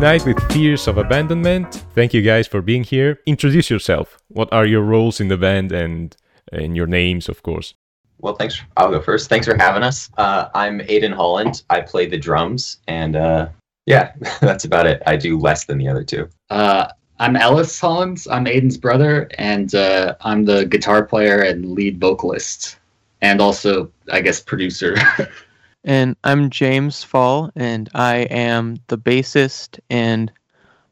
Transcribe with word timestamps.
tonight 0.00 0.24
with 0.24 0.40
Fears 0.50 0.88
of 0.88 0.96
Abandonment. 0.96 1.84
Thank 1.94 2.14
you 2.14 2.22
guys 2.22 2.46
for 2.46 2.62
being 2.62 2.84
here. 2.84 3.20
Introduce 3.26 3.68
yourself. 3.68 4.16
What 4.28 4.50
are 4.50 4.64
your 4.64 4.80
roles 4.80 5.20
in 5.20 5.28
the 5.28 5.36
band 5.36 5.72
and, 5.72 6.16
and 6.50 6.74
your 6.74 6.86
names, 6.86 7.28
of 7.28 7.42
course? 7.42 7.74
Well, 8.18 8.34
thanks. 8.34 8.62
I'll 8.78 8.90
go 8.90 9.02
first. 9.02 9.28
Thanks 9.28 9.46
for 9.46 9.54
having 9.58 9.82
us. 9.82 10.08
Uh, 10.16 10.48
I'm 10.54 10.80
Aiden 10.80 11.12
Holland. 11.12 11.64
I 11.68 11.82
play 11.82 12.06
the 12.06 12.16
drums, 12.16 12.78
and 12.88 13.14
uh, 13.14 13.50
yeah, 13.84 14.12
that's 14.40 14.64
about 14.64 14.86
it. 14.86 15.02
I 15.04 15.16
do 15.16 15.38
less 15.38 15.66
than 15.66 15.76
the 15.76 15.88
other 15.88 16.02
two. 16.02 16.30
Uh, 16.48 16.88
I'm 17.18 17.36
Ellis 17.36 17.78
Holland. 17.78 18.24
I'm 18.30 18.46
Aiden's 18.46 18.78
brother, 18.78 19.28
and 19.36 19.74
uh, 19.74 20.14
I'm 20.22 20.46
the 20.46 20.64
guitar 20.64 21.04
player 21.04 21.42
and 21.42 21.72
lead 21.72 22.00
vocalist, 22.00 22.78
and 23.20 23.38
also, 23.42 23.92
I 24.10 24.22
guess, 24.22 24.40
producer. 24.40 24.96
and 25.84 26.16
I'm 26.24 26.50
James 26.50 27.02
Fall, 27.02 27.50
and 27.56 27.88
I 27.94 28.18
am 28.30 28.76
the 28.88 28.98
bassist, 28.98 29.78
and 29.88 30.30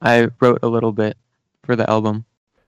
I 0.00 0.28
wrote 0.40 0.60
a 0.62 0.68
little 0.68 0.92
bit 0.92 1.16
for 1.64 1.76
the 1.76 1.88
album. 1.90 2.24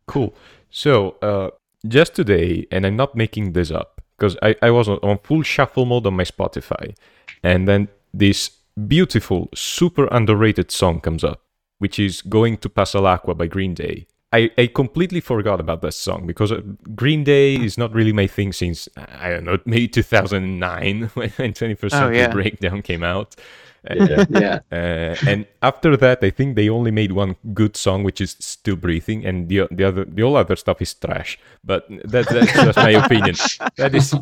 Cool. 0.07 0.35
So, 0.71 1.17
uh, 1.23 1.51
just 1.87 2.15
today, 2.15 2.67
and 2.71 2.87
I'm 2.87 2.97
not 2.97 3.15
making 3.15 3.53
this 3.53 3.71
up, 3.71 4.01
because 4.17 4.37
I, 4.43 4.57
I 4.61 4.71
was 4.71 4.89
on 4.89 5.19
full 5.25 5.43
shuffle 5.43 5.87
mode 5.87 6.07
on 6.07 6.15
my 6.15 6.25
Spotify, 6.25 6.95
and 7.43 7.67
then 7.67 7.89
this 8.13 8.51
beautiful, 8.87 9.49
super 9.55 10.07
underrated 10.11 10.71
song 10.71 11.01
comes 11.01 11.25
up, 11.25 11.43
which 11.79 11.99
is 11.99 12.23
Going 12.23 12.59
to 12.59 12.69
Pasalacqua 12.69 13.37
by 13.37 13.47
Green 13.47 13.75
Day. 13.75 14.07
I, 14.33 14.51
I 14.57 14.69
completely 14.69 15.21
forgot 15.21 15.59
about 15.59 15.83
that 15.83 15.93
song 15.93 16.27
because 16.27 16.53
uh, 16.53 16.61
Green 16.95 17.25
Day 17.25 17.57
is 17.57 17.77
not 17.77 17.93
really 17.93 18.13
my 18.13 18.29
thing 18.29 18.53
since, 18.53 18.89
I 18.97 19.31
don't 19.31 19.45
know, 19.45 19.59
maybe 19.65 19.89
2009 19.89 21.03
when 21.15 21.31
21st 21.31 21.91
Century 21.91 21.91
oh, 21.93 22.11
yeah. 22.11 22.33
Breakdown 22.33 22.83
came 22.83 23.03
out. 23.03 23.37
Yeah. 23.89 24.27
yeah. 24.29 24.59
Uh, 24.71 25.17
and 25.27 25.47
after 25.63 25.97
that, 25.97 26.23
I 26.23 26.29
think 26.29 26.55
they 26.55 26.69
only 26.69 26.91
made 26.91 27.13
one 27.13 27.37
good 27.55 27.79
song, 27.79 28.05
which 28.05 28.21
is 28.21 28.37
"Still 28.39 28.77
Breathing," 28.77 29.25
and 29.25 29.49
the 29.49 29.69
the 29.71 29.85
other 29.85 30.05
the 30.05 30.23
all 30.23 30.37
other 30.37 30.55
stuff 30.55 30.83
is 30.83 30.93
trash. 30.93 31.39
But 31.65 31.89
that, 31.89 32.29
that's 32.29 32.53
just 32.53 32.77
my 32.77 32.91
opinion. 33.05 33.37
That 33.77 33.95
is. 33.95 34.15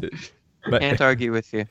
But, 0.71 0.81
Can't 0.81 1.01
argue 1.01 1.33
with 1.33 1.53
you. 1.53 1.67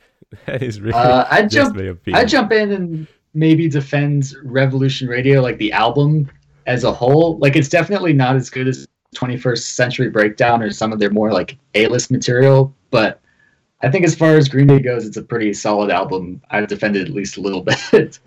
That 0.47 0.63
is 0.63 0.81
really. 0.81 0.99
Uh, 0.99 1.27
I 1.31 1.43
jump. 1.43 1.79
I 2.13 2.25
jump 2.25 2.51
in 2.51 2.73
and 2.73 3.07
maybe 3.33 3.69
defend 3.69 4.33
Revolution 4.43 5.07
Radio, 5.07 5.41
like 5.41 5.57
the 5.57 5.71
album 5.71 6.29
as 6.67 6.83
a 6.83 6.91
whole. 6.91 7.37
Like 7.39 7.55
it's 7.55 7.69
definitely 7.69 8.13
not 8.13 8.35
as 8.35 8.49
good 8.49 8.67
as 8.67 8.87
21st 9.15 9.59
Century 9.59 10.09
Breakdown 10.09 10.61
or 10.61 10.69
some 10.69 10.93
of 10.93 10.99
their 10.99 11.09
more 11.09 11.31
like 11.31 11.57
A-list 11.73 12.11
material, 12.11 12.73
but 12.91 13.19
I 13.81 13.89
think 13.89 14.05
as 14.05 14.15
far 14.15 14.35
as 14.35 14.49
Green 14.49 14.67
Day 14.67 14.79
goes, 14.79 15.05
it's 15.05 15.17
a 15.17 15.23
pretty 15.23 15.53
solid 15.53 15.89
album. 15.89 16.41
I've 16.51 16.67
defended 16.67 17.07
at 17.07 17.13
least 17.13 17.37
a 17.37 17.41
little 17.41 17.61
bit. 17.91 18.19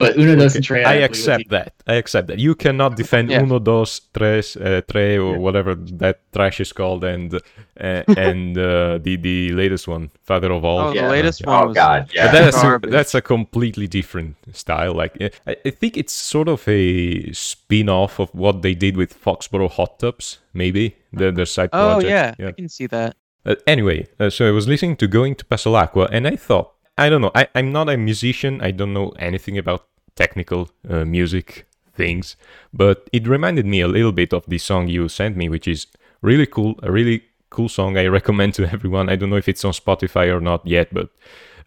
But 0.00 0.16
Uno, 0.16 0.34
Dos, 0.34 0.54
and 0.56 0.64
Tres. 0.64 0.86
I, 0.86 0.94
accept 0.94 1.50
that. 1.50 1.74
I 1.86 1.94
accept 1.94 2.28
that. 2.28 2.38
You 2.38 2.54
cannot 2.54 2.96
defend 2.96 3.30
yeah. 3.30 3.42
Uno, 3.42 3.58
Dos, 3.58 4.00
Tres, 4.14 4.56
uh, 4.56 4.80
Tre, 4.90 5.18
or 5.18 5.32
yeah. 5.32 5.38
whatever 5.38 5.74
that 5.74 6.20
trash 6.32 6.58
is 6.58 6.72
called, 6.72 7.04
and 7.04 7.34
uh, 7.34 8.02
and 8.16 8.56
uh, 8.56 8.96
the 8.96 9.16
the 9.16 9.52
latest 9.52 9.86
one, 9.86 10.10
Father 10.24 10.50
of 10.52 10.64
All. 10.64 10.80
Oh, 10.80 10.92
yeah. 10.94 11.02
the 11.02 11.10
latest 11.10 11.44
one. 11.44 11.68
Oh 11.68 11.72
God, 11.74 12.10
yeah. 12.14 12.32
that's 12.32 12.64
a, 12.64 12.80
that's 12.82 13.14
a 13.14 13.20
completely 13.20 13.86
different 13.86 14.36
style. 14.52 14.94
Like 14.94 15.20
I, 15.46 15.56
I 15.66 15.70
think 15.70 15.98
it's 15.98 16.14
sort 16.14 16.48
of 16.48 16.66
a 16.66 17.30
spin-off 17.32 18.18
of 18.18 18.34
what 18.34 18.62
they 18.62 18.74
did 18.74 18.96
with 18.96 19.12
Foxboro 19.22 19.70
Hot 19.70 19.98
Tubs, 19.98 20.38
maybe 20.54 20.96
their 21.12 21.30
their 21.30 21.46
side 21.46 21.68
oh, 21.74 22.00
project. 22.00 22.04
Oh 22.04 22.08
yeah, 22.08 22.34
yeah, 22.38 22.48
I 22.48 22.52
can 22.52 22.68
see 22.70 22.86
that. 22.86 23.16
Uh, 23.44 23.54
anyway, 23.66 24.06
uh, 24.18 24.30
so 24.30 24.48
I 24.48 24.50
was 24.50 24.66
listening 24.66 24.96
to 24.96 25.06
Going 25.06 25.34
to 25.36 25.44
Pasalacqua, 25.44 26.08
and 26.10 26.26
I 26.26 26.36
thought, 26.36 26.72
I 26.98 27.08
don't 27.08 27.22
know, 27.22 27.32
I, 27.34 27.48
I'm 27.54 27.72
not 27.72 27.88
a 27.88 27.96
musician, 27.96 28.60
I 28.60 28.70
don't 28.70 28.92
know 28.92 29.12
anything 29.18 29.56
about 29.56 29.86
technical 30.20 30.70
uh, 30.88 31.04
music 31.04 31.66
things, 31.94 32.36
but 32.72 33.08
it 33.12 33.26
reminded 33.26 33.66
me 33.66 33.80
a 33.80 33.88
little 33.88 34.12
bit 34.12 34.32
of 34.32 34.44
the 34.46 34.58
song 34.58 34.88
you 34.88 35.08
sent 35.08 35.36
me, 35.36 35.48
which 35.48 35.66
is 35.66 35.86
really 36.22 36.46
cool, 36.46 36.74
a 36.82 36.90
really 36.92 37.22
cool 37.50 37.68
song 37.68 37.96
I 37.96 38.06
recommend 38.18 38.54
to 38.54 38.62
everyone. 38.74 39.08
I 39.08 39.16
don't 39.16 39.30
know 39.30 39.36
if 39.44 39.48
it's 39.48 39.64
on 39.64 39.72
Spotify 39.72 40.26
or 40.34 40.40
not 40.40 40.66
yet, 40.66 40.88
but. 40.92 41.08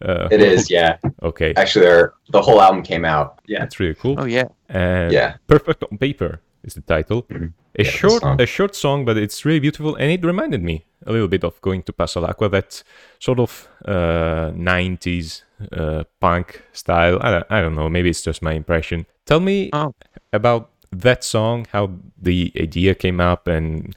Uh, 0.02 0.28
it 0.30 0.42
is, 0.42 0.70
yeah. 0.70 0.98
Okay. 1.22 1.54
Actually, 1.56 1.86
the 2.30 2.42
whole 2.42 2.60
album 2.60 2.82
came 2.82 3.04
out. 3.04 3.38
Yeah, 3.46 3.62
it's 3.62 3.78
really 3.78 3.94
cool. 3.94 4.16
Oh 4.18 4.24
yeah. 4.24 4.48
And 4.68 5.12
yeah. 5.12 5.36
Perfect 5.46 5.84
on 5.84 5.98
paper 5.98 6.40
is 6.64 6.74
the 6.74 6.80
title. 6.80 7.26
Mm-hmm. 7.34 7.46
A 7.76 7.82
yeah, 7.82 7.90
short, 7.90 8.22
a 8.40 8.46
short 8.46 8.76
song, 8.76 9.04
but 9.04 9.16
it's 9.16 9.44
really 9.44 9.58
beautiful, 9.58 9.96
and 9.96 10.08
it 10.08 10.24
reminded 10.24 10.62
me 10.62 10.84
a 11.06 11.10
little 11.10 11.26
bit 11.26 11.42
of 11.42 11.60
going 11.60 11.82
to 11.82 11.92
Pasalacqua, 11.92 12.48
that 12.52 12.84
sort 13.18 13.40
of 13.40 13.68
uh, 13.84 14.52
90s 14.54 15.42
uh, 15.72 16.04
punk 16.20 16.62
style. 16.72 17.18
I 17.20 17.32
don't, 17.32 17.46
I 17.50 17.60
don't 17.60 17.74
know, 17.74 17.88
maybe 17.88 18.10
it's 18.10 18.22
just 18.22 18.42
my 18.42 18.52
impression. 18.52 19.06
Tell 19.26 19.40
me 19.40 19.70
oh. 19.72 19.92
about 20.32 20.70
that 20.92 21.24
song, 21.24 21.66
how 21.72 21.90
the 22.16 22.52
idea 22.56 22.94
came 22.94 23.20
up, 23.20 23.48
and 23.48 23.96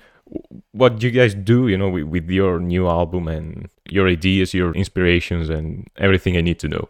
what 0.71 1.01
you 1.03 1.11
guys 1.11 1.35
do, 1.35 1.67
you 1.67 1.77
know, 1.77 1.89
with, 1.89 2.05
with 2.05 2.29
your 2.29 2.59
new 2.59 2.87
album 2.87 3.27
and 3.27 3.69
your 3.89 4.07
ideas, 4.07 4.55
your 4.55 4.73
inspirations, 4.73 5.49
and 5.49 5.87
everything 5.97 6.35
I 6.35 6.41
need 6.41 6.57
to 6.59 6.67
know. 6.67 6.89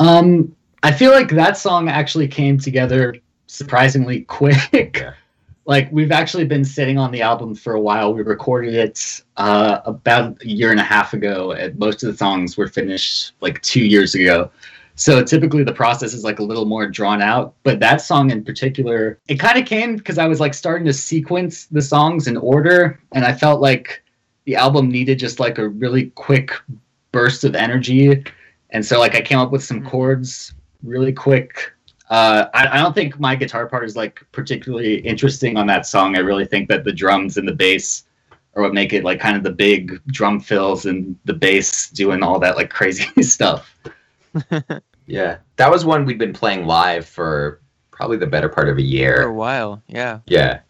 Um, 0.00 0.56
I 0.82 0.92
feel 0.92 1.12
like 1.12 1.30
that 1.30 1.56
song 1.56 1.88
actually 1.88 2.28
came 2.28 2.58
together 2.58 3.14
surprisingly 3.50 4.22
quick. 4.22 4.98
Yeah 4.98 5.12
like 5.70 5.88
we've 5.92 6.10
actually 6.10 6.44
been 6.44 6.64
sitting 6.64 6.98
on 6.98 7.12
the 7.12 7.22
album 7.22 7.54
for 7.54 7.74
a 7.74 7.80
while. 7.80 8.12
We 8.12 8.22
recorded 8.22 8.74
it 8.74 9.22
uh, 9.36 9.80
about 9.84 10.42
a 10.42 10.48
year 10.48 10.72
and 10.72 10.80
a 10.80 10.84
half 10.84 11.14
ago, 11.14 11.52
and 11.52 11.78
most 11.78 12.02
of 12.02 12.10
the 12.10 12.16
songs 12.16 12.56
were 12.56 12.66
finished 12.66 13.34
like 13.40 13.62
two 13.62 13.84
years 13.84 14.16
ago. 14.16 14.50
So 14.96 15.22
typically 15.22 15.62
the 15.62 15.72
process 15.72 16.12
is 16.12 16.24
like 16.24 16.40
a 16.40 16.42
little 16.42 16.64
more 16.64 16.88
drawn 16.88 17.22
out. 17.22 17.54
But 17.62 17.78
that 17.78 18.02
song 18.02 18.32
in 18.32 18.44
particular, 18.44 19.20
it 19.28 19.36
kind 19.36 19.58
of 19.58 19.64
came 19.64 19.94
because 19.94 20.18
I 20.18 20.26
was 20.26 20.40
like 20.40 20.54
starting 20.54 20.86
to 20.86 20.92
sequence 20.92 21.66
the 21.66 21.82
songs 21.82 22.26
in 22.26 22.36
order, 22.36 22.98
and 23.12 23.24
I 23.24 23.32
felt 23.32 23.60
like 23.60 24.02
the 24.46 24.56
album 24.56 24.90
needed 24.90 25.20
just 25.20 25.38
like 25.38 25.58
a 25.58 25.68
really 25.68 26.06
quick 26.16 26.52
burst 27.12 27.44
of 27.44 27.54
energy. 27.54 28.24
And 28.70 28.84
so 28.84 28.98
like 28.98 29.14
I 29.14 29.20
came 29.20 29.38
up 29.38 29.52
with 29.52 29.62
some 29.62 29.80
mm-hmm. 29.80 29.88
chords 29.88 30.52
really 30.82 31.12
quick 31.12 31.72
uh, 32.10 32.48
I, 32.52 32.66
I, 32.66 32.76
don't 32.78 32.92
think 32.92 33.20
my 33.20 33.36
guitar 33.36 33.68
part 33.68 33.84
is 33.84 33.94
like 33.94 34.26
particularly 34.32 34.96
interesting 34.96 35.56
on 35.56 35.68
that 35.68 35.86
song. 35.86 36.16
I 36.16 36.20
really 36.20 36.44
think 36.44 36.68
that 36.68 36.82
the 36.82 36.92
drums 36.92 37.36
and 37.36 37.46
the 37.46 37.54
bass 37.54 38.02
are 38.54 38.62
what 38.62 38.74
make 38.74 38.92
it 38.92 39.04
like 39.04 39.20
kind 39.20 39.36
of 39.36 39.44
the 39.44 39.52
big 39.52 40.00
drum 40.08 40.40
fills 40.40 40.86
and 40.86 41.16
the 41.24 41.32
bass 41.32 41.88
doing 41.90 42.24
all 42.24 42.40
that 42.40 42.56
like 42.56 42.68
crazy 42.68 43.06
stuff. 43.22 43.76
yeah, 45.06 45.38
that 45.54 45.70
was 45.70 45.84
one 45.84 46.04
we'd 46.04 46.18
been 46.18 46.32
playing 46.32 46.66
live 46.66 47.06
for 47.06 47.60
probably 47.92 48.16
the 48.16 48.26
better 48.26 48.48
part 48.48 48.68
of 48.68 48.76
a 48.78 48.82
year. 48.82 49.18
For 49.18 49.28
a 49.28 49.34
while, 49.34 49.80
yeah. 49.86 50.18
Yeah. 50.26 50.60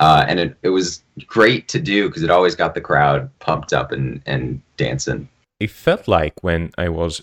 Uh, 0.00 0.24
and 0.26 0.40
it, 0.40 0.56
it 0.62 0.70
was 0.70 1.04
great 1.26 1.68
to 1.68 1.78
do 1.78 2.08
because 2.08 2.24
it 2.24 2.30
always 2.30 2.56
got 2.56 2.74
the 2.74 2.80
crowd 2.80 3.30
pumped 3.38 3.72
up 3.72 3.92
and, 3.92 4.20
and 4.26 4.60
dancing. 4.76 5.28
It 5.60 5.70
felt 5.70 6.08
like 6.08 6.42
when 6.42 6.72
I 6.76 6.88
was 6.88 7.22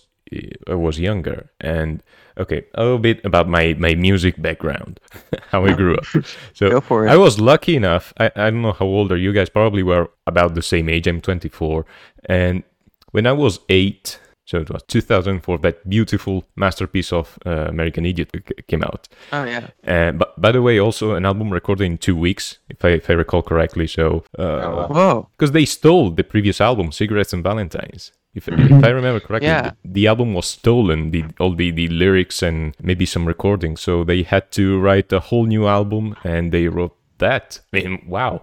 I 0.67 0.75
was 0.75 0.99
younger 0.99 1.49
and 1.59 2.03
okay, 2.39 2.65
a 2.75 2.83
little 2.83 2.99
bit 2.99 3.23
about 3.25 3.47
my, 3.47 3.75
my 3.77 3.95
music 3.95 4.41
background, 4.41 4.99
how 5.49 5.65
I 5.65 5.73
grew 5.73 5.95
up. 5.95 6.05
So 6.53 6.69
Go 6.69 6.81
for 6.81 7.05
it. 7.05 7.11
I 7.11 7.17
was 7.17 7.39
lucky 7.39 7.75
enough. 7.75 8.13
I, 8.17 8.31
I 8.35 8.49
don't 8.49 8.61
know 8.61 8.73
how 8.73 8.85
old 8.85 9.11
are 9.11 9.17
you 9.17 9.33
guys. 9.33 9.49
Probably 9.49 9.83
were 9.83 10.09
about 10.25 10.55
the 10.55 10.61
same 10.61 10.89
age. 10.89 11.07
I'm 11.07 11.21
24, 11.21 11.85
and 12.25 12.63
when 13.11 13.25
I 13.25 13.31
was 13.33 13.59
eight, 13.69 14.19
so 14.49 14.57
it 14.57 14.69
was 14.71 14.81
2004. 14.87 15.59
That 15.59 15.87
beautiful 15.87 16.43
masterpiece 16.55 17.13
of 17.13 17.37
uh, 17.45 17.67
American 17.67 18.05
Idiot 18.05 18.31
came 18.67 18.83
out. 18.83 19.07
Oh 19.31 19.43
yeah. 19.43 19.67
And 19.83 20.17
but 20.17 20.39
by 20.41 20.51
the 20.51 20.61
way, 20.61 20.79
also 20.79 21.13
an 21.13 21.25
album 21.25 21.51
recorded 21.51 21.83
in 21.85 21.97
two 21.99 22.15
weeks, 22.15 22.57
if 22.67 22.83
I 22.83 22.89
if 22.89 23.09
I 23.09 23.13
recall 23.13 23.43
correctly. 23.43 23.85
So 23.85 24.23
uh, 24.39 24.87
oh, 24.89 25.27
because 25.37 25.51
they 25.51 25.65
stole 25.65 26.09
the 26.09 26.23
previous 26.23 26.59
album, 26.59 26.91
Cigarettes 26.91 27.31
and 27.31 27.43
Valentines. 27.43 28.11
If, 28.35 28.47
if 28.47 28.83
I 28.83 28.89
remember 28.89 29.19
correctly, 29.19 29.47
yeah. 29.47 29.71
the, 29.83 29.91
the, 29.91 30.07
album 30.07 30.33
was 30.35 30.45
stolen, 30.45 31.11
the, 31.11 31.25
all 31.39 31.55
the, 31.55 31.71
the 31.71 31.87
lyrics 31.87 32.43
and 32.43 32.75
maybe 32.81 33.05
some 33.05 33.25
recordings. 33.25 33.81
So 33.81 34.03
they 34.03 34.21
had 34.21 34.51
to 34.51 34.79
write 34.79 35.11
a 35.11 35.19
whole 35.19 35.45
new 35.45 35.67
album 35.67 36.15
and 36.23 36.51
they 36.51 36.67
wrote 36.67 36.95
that. 37.17 37.59
I 37.73 37.77
mean, 37.77 38.05
wow. 38.07 38.41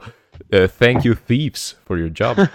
Uh, 0.53 0.67
thank 0.67 1.05
you, 1.05 1.15
thieves, 1.15 1.77
for 1.85 1.99
your 1.99 2.09
job. 2.09 2.37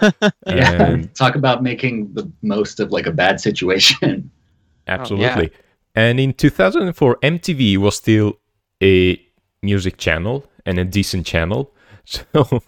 yeah. 0.46 0.82
And 0.82 1.14
Talk 1.14 1.34
about 1.34 1.62
making 1.62 2.12
the 2.12 2.30
most 2.42 2.80
of 2.80 2.90
like 2.90 3.06
a 3.06 3.12
bad 3.12 3.40
situation. 3.40 4.30
Absolutely. 4.86 5.48
Oh, 5.48 5.50
yeah. 5.52 5.58
And 5.94 6.20
in 6.20 6.32
2004, 6.34 7.16
MTV 7.16 7.78
was 7.78 7.96
still 7.96 8.38
a 8.82 9.20
music 9.62 9.96
channel 9.96 10.46
and 10.66 10.78
a 10.78 10.84
decent 10.84 11.26
channel. 11.26 11.74
So 12.04 12.62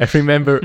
I 0.00 0.08
remember 0.14 0.62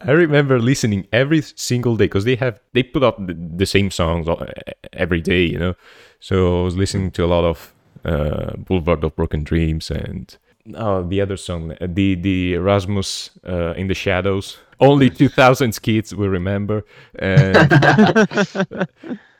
I 0.00 0.12
remember 0.12 0.60
listening 0.60 1.06
every 1.12 1.42
single 1.42 1.96
day 1.96 2.04
because 2.04 2.24
they 2.24 2.36
have 2.36 2.60
they 2.72 2.82
put 2.82 3.02
up 3.02 3.24
the, 3.26 3.34
the, 3.34 3.66
same 3.66 3.90
songs 3.90 4.28
every 4.92 5.20
day, 5.20 5.42
you 5.42 5.58
know. 5.58 5.74
So 6.20 6.60
I 6.60 6.64
was 6.64 6.76
listening 6.76 7.10
to 7.12 7.24
a 7.24 7.26
lot 7.26 7.44
of 7.44 7.74
uh, 8.04 8.56
Boulevard 8.56 9.02
of 9.02 9.16
Broken 9.16 9.42
Dreams 9.42 9.90
and 9.90 10.36
oh, 10.76 11.02
the 11.02 11.20
other 11.20 11.36
song, 11.36 11.74
the 11.80 12.14
the 12.14 12.58
Rasmus 12.58 13.30
uh, 13.46 13.74
in 13.74 13.88
the 13.88 13.94
Shadows. 13.94 14.58
Only 14.80 15.10
2000 15.24 15.82
kids 15.82 16.14
will 16.14 16.28
remember. 16.28 16.84
And, 17.18 17.56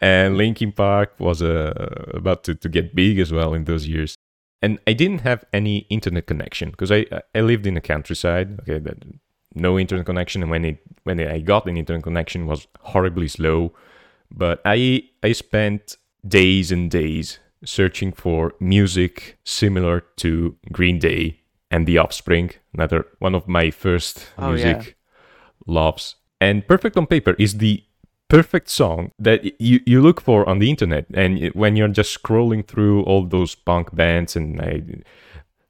and 0.00 0.36
Linkin 0.36 0.72
Park 0.72 1.14
was 1.20 1.40
uh, 1.40 1.72
about 2.12 2.42
to, 2.44 2.56
to 2.56 2.68
get 2.68 2.96
big 2.96 3.20
as 3.20 3.32
well 3.32 3.54
in 3.54 3.64
those 3.64 3.86
years. 3.86 4.16
and 4.60 4.80
I 4.88 4.92
didn't 4.92 5.20
have 5.20 5.44
any 5.52 5.86
internet 5.88 6.26
connection 6.26 6.70
because 6.70 6.90
I 6.90 7.06
I 7.34 7.40
lived 7.40 7.66
in 7.66 7.74
the 7.74 7.80
countryside. 7.80 8.60
Okay, 8.60 8.78
that 8.80 8.98
no 9.60 9.78
internet 9.78 10.06
connection, 10.06 10.42
and 10.42 10.50
when 10.50 10.64
it 10.64 10.78
when 11.04 11.20
I 11.20 11.40
got 11.40 11.66
an 11.66 11.76
internet 11.76 12.02
connection 12.02 12.46
was 12.46 12.66
horribly 12.80 13.28
slow. 13.28 13.72
But 14.30 14.60
I 14.64 15.04
I 15.22 15.32
spent 15.32 15.96
days 16.26 16.72
and 16.72 16.90
days 16.90 17.38
searching 17.64 18.12
for 18.12 18.54
music 18.60 19.38
similar 19.44 20.00
to 20.16 20.56
Green 20.72 20.98
Day 20.98 21.40
and 21.70 21.86
The 21.86 21.98
Offspring, 21.98 22.50
another 22.72 23.06
one 23.18 23.34
of 23.34 23.48
my 23.48 23.70
first 23.70 24.28
Oh, 24.38 24.52
music 24.52 24.96
loves. 25.66 26.16
And 26.40 26.66
Perfect 26.66 26.96
on 26.96 27.06
Paper 27.06 27.34
is 27.38 27.58
the 27.58 27.82
perfect 28.28 28.68
song 28.68 29.10
that 29.18 29.42
you, 29.60 29.80
you 29.86 30.02
look 30.02 30.20
for 30.20 30.46
on 30.48 30.58
the 30.58 30.68
internet 30.68 31.06
and 31.14 31.48
when 31.54 31.76
you're 31.76 31.88
just 31.88 32.22
scrolling 32.22 32.66
through 32.66 33.02
all 33.04 33.24
those 33.24 33.54
punk 33.54 33.94
bands 33.94 34.36
and 34.36 34.60
I, 34.60 34.82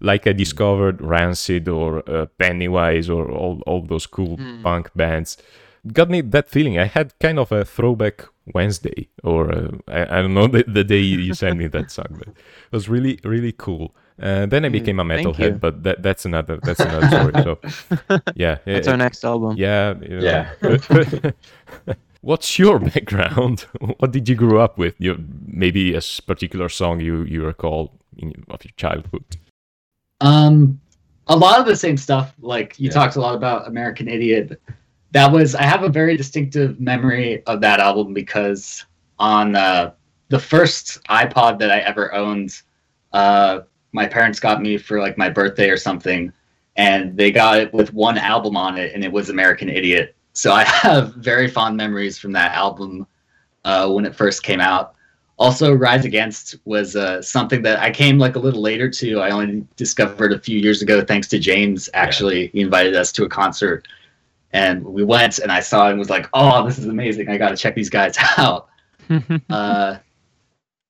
like 0.00 0.26
I 0.26 0.32
discovered 0.32 1.00
Rancid 1.00 1.68
or 1.68 2.08
uh, 2.08 2.26
Pennywise 2.38 3.08
or 3.10 3.30
all, 3.30 3.62
all 3.66 3.82
those 3.82 4.06
cool 4.06 4.36
Hmm. 4.36 4.62
punk 4.62 4.90
bands 4.94 5.36
got 5.92 6.10
me 6.10 6.20
that 6.20 6.48
feeling 6.48 6.78
I 6.78 6.84
had 6.84 7.18
kind 7.20 7.38
of 7.38 7.52
a 7.52 7.64
throwback 7.64 8.24
Wednesday 8.54 9.08
or 9.24 9.50
uh, 9.52 9.70
I, 9.88 10.18
I 10.18 10.22
don't 10.22 10.34
know 10.34 10.46
the, 10.56 10.64
the 10.66 10.84
day 10.84 11.00
you 11.00 11.32
sent 11.32 11.56
me 11.58 11.66
that 11.68 11.90
song 11.90 12.06
but 12.18 12.28
it 12.28 12.36
was 12.72 12.88
really 12.88 13.18
really 13.24 13.52
cool 13.52 13.94
uh, 14.20 14.46
then 14.46 14.64
I 14.64 14.68
Mm, 14.68 14.72
became 14.72 15.00
a 15.00 15.04
metalhead 15.04 15.60
but 15.60 15.82
that, 15.84 16.02
that's 16.02 16.24
another 16.24 16.58
that's 16.62 16.84
another 16.84 17.08
story 17.08 17.34
so 17.38 17.58
yeah 18.34 18.58
That's 18.72 18.88
uh, 18.88 18.92
our 18.92 18.96
next 18.96 19.24
album. 19.24 19.56
yeah. 19.56 19.94
you 20.02 20.22
know. 20.22 20.22
Yeah. 20.22 20.48
What's 22.20 22.58
your 22.58 22.78
background? 22.80 23.60
What 23.98 24.10
did 24.12 24.28
you 24.28 24.34
grow 24.34 24.60
up 24.60 24.76
with? 24.78 24.94
Your 25.00 25.16
maybe 25.46 25.94
a 25.94 26.00
particular 26.26 26.68
song 26.68 27.00
you 27.00 27.22
you 27.24 27.44
recall 27.46 27.92
in, 28.16 28.44
of 28.50 28.64
your 28.64 28.72
childhood. 28.76 29.24
Um, 30.20 30.80
a 31.28 31.36
lot 31.36 31.60
of 31.60 31.66
the 31.66 31.76
same 31.76 31.96
stuff. 31.96 32.34
Like 32.40 32.78
you 32.78 32.86
Yeah. 32.88 32.94
talked 32.94 33.16
a 33.16 33.20
lot 33.20 33.34
about 33.34 33.68
American 33.68 34.08
Idiot. 34.08 34.60
That 35.12 35.30
was 35.30 35.54
I 35.54 35.62
have 35.62 35.82
a 35.82 35.88
very 35.88 36.16
distinctive 36.16 36.80
memory 36.80 37.42
of 37.46 37.60
that 37.60 37.80
album 37.80 38.12
because 38.14 38.84
on 39.18 39.54
uh, 39.56 39.92
the 40.28 40.38
first 40.38 41.02
iPod 41.04 41.58
that 41.58 41.70
I 41.70 41.78
ever 41.78 42.14
owned, 42.14 42.60
uh, 43.12 43.60
my 43.92 44.06
parents 44.06 44.38
got 44.40 44.60
me 44.60 44.76
for 44.76 45.00
like 45.00 45.16
my 45.16 45.28
birthday 45.30 45.70
or 45.70 45.76
something, 45.76 46.32
and 46.76 47.16
they 47.16 47.30
got 47.30 47.58
it 47.58 47.72
with 47.72 47.92
one 47.94 48.18
album 48.18 48.56
on 48.56 48.76
it, 48.76 48.94
and 48.94 49.02
it 49.04 49.10
was 49.10 49.30
American 49.30 49.68
Idiot. 49.68 50.14
So 50.34 50.52
I 50.52 50.64
have 50.64 51.14
very 51.14 51.48
fond 51.48 51.76
memories 51.76 52.18
from 52.18 52.32
that 52.32 52.54
album 52.54 53.06
uh, 53.64 53.88
when 53.90 54.04
it 54.04 54.14
first 54.14 54.42
came 54.42 54.60
out. 54.60 54.94
Also, 55.38 55.72
Rise 55.72 56.04
Against 56.04 56.56
was 56.64 56.96
uh, 56.96 57.22
something 57.22 57.62
that 57.62 57.78
I 57.78 57.92
came 57.92 58.18
like 58.18 58.34
a 58.34 58.40
little 58.40 58.60
later 58.60 58.90
to. 58.90 59.20
I 59.20 59.30
only 59.30 59.64
discovered 59.76 60.32
a 60.32 60.38
few 60.38 60.58
years 60.58 60.82
ago, 60.82 61.04
thanks 61.04 61.28
to 61.28 61.38
James. 61.38 61.88
Actually, 61.94 62.48
he 62.48 62.60
invited 62.60 62.96
us 62.96 63.12
to 63.12 63.24
a 63.24 63.28
concert, 63.28 63.86
and 64.52 64.84
we 64.84 65.04
went, 65.04 65.38
and 65.38 65.52
I 65.52 65.60
saw 65.60 65.86
it 65.86 65.90
and 65.90 65.98
was 65.98 66.10
like, 66.10 66.26
"Oh, 66.32 66.66
this 66.66 66.78
is 66.78 66.86
amazing! 66.86 67.28
I 67.28 67.38
got 67.38 67.50
to 67.50 67.56
check 67.56 67.76
these 67.76 67.90
guys 67.90 68.16
out." 68.36 68.68
uh, 69.50 69.98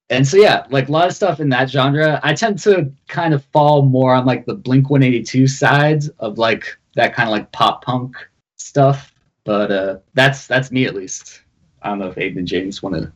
and 0.08 0.26
so 0.26 0.38
yeah, 0.38 0.66
like 0.70 0.88
a 0.88 0.92
lot 0.92 1.08
of 1.08 1.14
stuff 1.14 1.40
in 1.40 1.50
that 1.50 1.68
genre. 1.68 2.18
I 2.22 2.32
tend 2.32 2.58
to 2.60 2.90
kind 3.06 3.34
of 3.34 3.44
fall 3.46 3.82
more 3.82 4.14
on 4.14 4.24
like 4.24 4.46
the 4.46 4.54
Blink 4.54 4.88
One 4.88 5.02
Eighty 5.02 5.22
Two 5.22 5.46
side 5.46 6.04
of 6.20 6.38
like 6.38 6.78
that 6.94 7.14
kind 7.14 7.28
of 7.28 7.32
like 7.32 7.52
pop 7.52 7.84
punk 7.84 8.16
stuff. 8.56 9.12
But 9.44 9.70
uh, 9.70 9.98
that's 10.14 10.46
that's 10.46 10.70
me 10.70 10.86
at 10.86 10.94
least. 10.94 11.42
I 11.82 11.90
don't 11.90 11.98
know 11.98 12.08
if 12.08 12.16
Aiden 12.16 12.38
and 12.38 12.46
James 12.46 12.82
want 12.82 12.96
to 12.96 13.12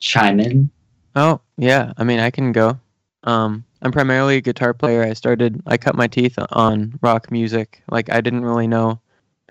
chime 0.00 0.40
in. 0.40 0.70
Oh, 1.14 1.40
yeah. 1.56 1.92
I 1.96 2.04
mean, 2.04 2.18
I 2.18 2.30
can 2.30 2.52
go. 2.52 2.78
Um, 3.24 3.64
I'm 3.82 3.92
primarily 3.92 4.36
a 4.36 4.40
guitar 4.40 4.74
player. 4.74 5.02
I 5.02 5.12
started, 5.12 5.62
I 5.66 5.76
cut 5.76 5.94
my 5.94 6.06
teeth 6.06 6.38
on 6.50 6.98
rock 7.02 7.30
music. 7.30 7.82
Like, 7.90 8.10
I 8.10 8.20
didn't 8.20 8.44
really 8.44 8.66
know 8.66 9.00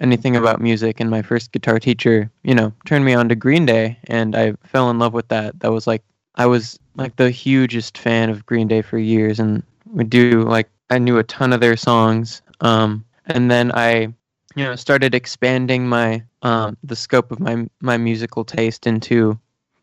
anything 0.02 0.36
about 0.36 0.62
music, 0.62 1.00
and 1.00 1.10
my 1.10 1.22
first 1.22 1.52
guitar 1.52 1.80
teacher, 1.80 2.30
you 2.44 2.54
know, 2.54 2.74
turned 2.86 3.06
me 3.06 3.14
on 3.14 3.30
to 3.30 3.36
Green 3.36 3.66
Day, 3.66 3.98
and 4.06 4.36
I 4.36 4.54
fell 4.66 4.90
in 4.90 5.00
love 5.00 5.14
with 5.14 5.28
that. 5.30 5.60
That 5.62 5.72
was 5.72 5.88
like, 5.88 6.04
I 6.36 6.46
was 6.46 6.78
like 6.96 7.16
the 7.16 7.30
hugest 7.30 7.98
fan 7.98 8.30
of 8.30 8.46
Green 8.46 8.68
Day 8.68 8.82
for 8.82 8.98
years, 8.98 9.40
and 9.40 9.64
would 9.88 10.10
do 10.10 10.42
like, 10.42 10.70
I 10.90 10.98
knew 11.00 11.18
a 11.18 11.24
ton 11.24 11.54
of 11.54 11.62
their 11.62 11.78
songs. 11.78 12.42
Um, 12.60 13.06
and 13.28 13.50
then 13.50 13.72
I, 13.72 14.14
you 14.56 14.64
know, 14.64 14.76
started 14.76 15.16
expanding 15.16 15.88
my, 15.88 16.24
um, 16.42 16.78
the 16.84 16.96
scope 16.96 17.32
of 17.32 17.40
my, 17.40 17.68
my 17.82 17.98
musical 17.98 18.44
taste 18.44 18.86
into 18.86 19.40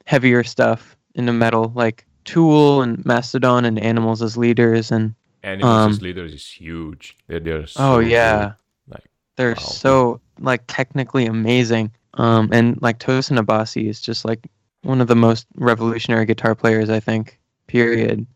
heavier 0.06 0.44
stuff 0.44 0.96
in 1.14 1.26
the 1.26 1.32
metal, 1.32 1.72
like 1.74 2.06
Tool 2.24 2.82
and 2.82 3.04
Mastodon 3.04 3.64
and 3.64 3.78
Animals 3.78 4.22
as 4.22 4.36
leaders, 4.36 4.90
and 4.90 5.14
Animals 5.42 5.74
Um, 5.74 5.90
as 5.90 6.02
Leaders 6.02 6.32
is 6.32 6.46
huge. 6.46 7.16
They're, 7.26 7.40
they're 7.40 7.66
so 7.66 7.94
oh 7.94 7.98
yeah, 7.98 8.52
Like, 8.88 9.04
they're 9.36 9.50
wow. 9.50 9.62
so 9.62 10.20
like 10.38 10.62
technically 10.66 11.26
amazing. 11.26 11.90
Um, 12.14 12.50
and 12.52 12.80
like 12.82 12.98
Tosin 12.98 13.42
Abasi 13.42 13.88
is 13.88 14.00
just 14.00 14.24
like 14.24 14.46
one 14.82 15.00
of 15.00 15.08
the 15.08 15.16
most 15.16 15.46
revolutionary 15.56 16.26
guitar 16.26 16.54
players 16.54 16.90
I 16.90 17.00
think. 17.00 17.38
Period. 17.66 18.26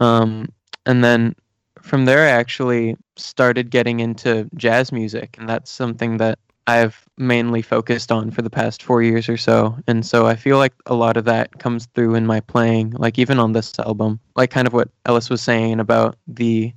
Um, 0.00 0.48
and 0.86 1.04
then 1.04 1.34
from 1.80 2.04
there, 2.04 2.26
I 2.26 2.30
actually 2.30 2.96
started 3.16 3.70
getting 3.70 4.00
into 4.00 4.48
jazz 4.56 4.92
music, 4.92 5.36
and 5.38 5.48
that's 5.48 5.70
something 5.70 6.18
that 6.18 6.38
I've 6.66 7.04
mainly 7.16 7.62
focused 7.62 8.12
on 8.12 8.30
for 8.30 8.42
the 8.42 8.50
past 8.50 8.82
four 8.82 9.02
years 9.02 9.28
or 9.28 9.36
so. 9.36 9.76
And 9.86 10.04
so 10.06 10.26
I 10.26 10.36
feel 10.36 10.58
like 10.58 10.74
a 10.86 10.94
lot 10.94 11.16
of 11.16 11.24
that 11.24 11.58
comes 11.58 11.86
through 11.94 12.14
in 12.14 12.26
my 12.26 12.40
playing, 12.40 12.92
like 12.92 13.18
even 13.18 13.38
on 13.38 13.52
this 13.52 13.78
album, 13.78 14.20
like 14.36 14.50
kind 14.50 14.66
of 14.66 14.72
what 14.72 14.88
Ellis 15.06 15.30
was 15.30 15.42
saying 15.42 15.80
about 15.80 16.16
the 16.26 16.72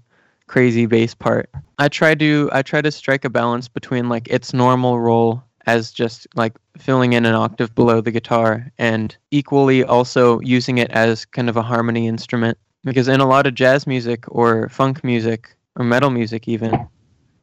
crazy 0.47 0.85
bass 0.85 1.13
part. 1.13 1.49
I 1.79 1.87
try 1.87 2.15
to 2.15 2.49
I 2.51 2.61
try 2.61 2.81
to 2.81 2.91
strike 2.91 3.25
a 3.25 3.29
balance 3.29 3.67
between 3.67 4.09
like 4.09 4.27
its 4.27 4.53
normal 4.53 4.99
role 4.99 5.43
as 5.65 5.91
just 5.91 6.27
like 6.35 6.53
filling 6.77 7.13
in 7.13 7.25
an 7.25 7.35
octave 7.35 7.73
below 7.73 8.01
the 8.01 8.11
guitar 8.11 8.71
and 8.77 9.15
equally 9.31 9.83
also 9.83 10.39
using 10.41 10.77
it 10.77 10.91
as 10.91 11.25
kind 11.25 11.49
of 11.49 11.57
a 11.57 11.61
harmony 11.61 12.07
instrument 12.07 12.57
because 12.83 13.07
in 13.07 13.21
a 13.21 13.27
lot 13.27 13.47
of 13.47 13.53
jazz 13.53 13.87
music 13.87 14.25
or 14.27 14.67
funk 14.69 15.03
music 15.03 15.55
or 15.75 15.85
metal 15.85 16.09
music 16.09 16.47
even 16.47 16.87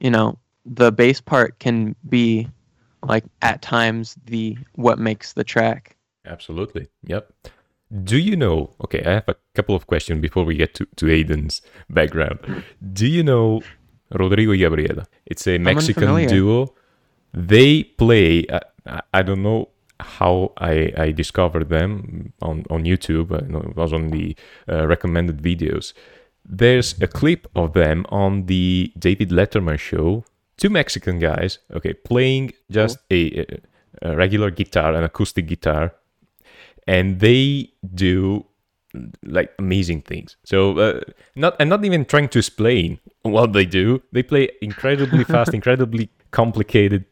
you 0.01 0.11
know 0.11 0.39
the 0.65 0.93
bass 0.93 1.21
part 1.21 1.59
can 1.59 1.95
be 2.09 2.49
like 3.03 3.25
at 3.43 3.63
times 3.63 4.17
the 4.27 4.57
what 4.75 4.99
makes 4.99 5.33
the 5.33 5.45
track 5.45 5.97
Absolutely. 6.27 6.87
Yep. 7.07 7.33
Do 8.05 8.19
you 8.19 8.37
know? 8.37 8.71
Okay, 8.85 9.03
I 9.05 9.13
have 9.15 9.29
a 9.29 9.35
couple 9.55 9.75
of 9.75 9.87
questions 9.87 10.21
before 10.21 10.45
we 10.45 10.55
get 10.55 10.75
to, 10.75 10.87
to 10.97 11.07
Aiden's 11.07 11.63
background. 11.89 12.39
Do 12.93 13.07
you 13.07 13.23
know 13.25 13.63
Rodrigo 14.13 14.53
y 14.53 14.59
Gabriela? 14.59 15.07
It's 15.27 15.47
a 15.49 15.59
Mexican 15.59 16.27
duo. 16.29 16.75
They 17.33 17.85
play. 17.85 18.47
Uh, 18.47 18.61
I- 18.87 19.03
I 19.15 19.23
don't 19.23 19.43
know 19.43 19.71
how 19.99 20.53
I, 20.59 20.93
I 20.97 21.13
discovered 21.13 21.69
them 21.69 22.33
on, 22.43 22.65
on 22.71 22.85
YouTube. 22.85 23.33
I 23.33 23.39
it 23.71 23.77
was 23.77 23.93
on 23.93 24.11
the 24.11 24.37
uh, 24.69 24.87
recommended 24.87 25.39
videos. 25.43 25.93
There's 26.45 27.01
a 27.01 27.07
clip 27.07 27.47
of 27.57 27.73
them 27.73 28.05
on 28.11 28.47
the 28.47 28.93
David 28.99 29.31
Letterman 29.31 29.79
show. 29.79 30.25
Two 30.61 30.71
Mexican 30.71 31.19
guys, 31.19 31.59
okay, 31.73 31.95
playing 31.95 32.53
just 32.71 32.99
a, 33.11 33.41
a, 33.41 33.47
a 34.03 34.17
regular 34.17 34.51
guitar, 34.51 34.95
an 34.95 35.03
acoustic 35.05 35.47
guitar, 35.47 35.95
and 36.87 37.19
they 37.21 37.73
do 37.95 38.45
like 39.25 39.53
amazing 39.59 40.03
things. 40.03 40.37
So 40.45 40.79
uh, 40.79 41.01
not 41.35 41.57
I'm 41.61 41.69
not 41.69 41.85
even 41.85 42.05
trying 42.05 42.29
to 42.29 42.39
explain 42.39 42.99
what 43.23 43.53
they 43.53 43.65
do. 43.65 44.03
They 44.13 44.23
play 44.23 44.51
incredibly 44.61 45.25
fast, 45.33 45.55
incredibly 45.55 46.11
complicated 46.31 47.05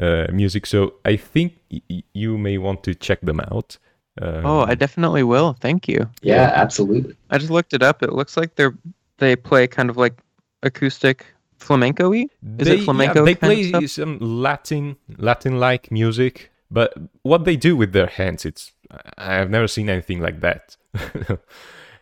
uh, 0.00 0.26
music. 0.32 0.66
So 0.66 0.94
I 1.04 1.16
think 1.16 1.52
y- 1.70 1.82
y- 1.90 2.02
you 2.14 2.38
may 2.38 2.58
want 2.58 2.82
to 2.84 2.94
check 2.94 3.20
them 3.20 3.40
out. 3.40 3.78
Um, 4.22 4.46
oh 4.46 4.60
i 4.60 4.74
definitely 4.74 5.22
will 5.22 5.52
thank 5.60 5.86
you 5.86 6.08
Yeah, 6.22 6.50
absolutely. 6.54 7.14
i 7.28 7.36
just 7.36 7.50
looked 7.50 7.74
it 7.74 7.82
up 7.82 8.02
it 8.02 8.14
looks 8.14 8.34
like 8.34 8.54
they're 8.54 8.74
they 9.18 9.36
play 9.36 9.66
kind 9.66 9.90
of 9.90 9.98
like 9.98 10.14
acoustic 10.62 11.26
flamenco-y 11.58 12.26
Is 12.58 12.68
they, 12.68 12.78
it 12.78 12.84
flamenco 12.84 13.24
they 13.24 13.34
play 13.34 13.86
some 13.86 14.18
Latin 14.20 14.96
Latin-like 15.16 15.90
music, 15.90 16.50
but 16.70 16.94
what 17.22 17.44
they 17.44 17.56
do 17.56 17.76
with 17.76 17.92
their 17.92 18.06
hands, 18.06 18.44
it's 18.44 18.72
I've 19.18 19.50
never 19.50 19.68
seen 19.68 19.88
anything 19.88 20.20
like 20.20 20.40
that. 20.40 20.76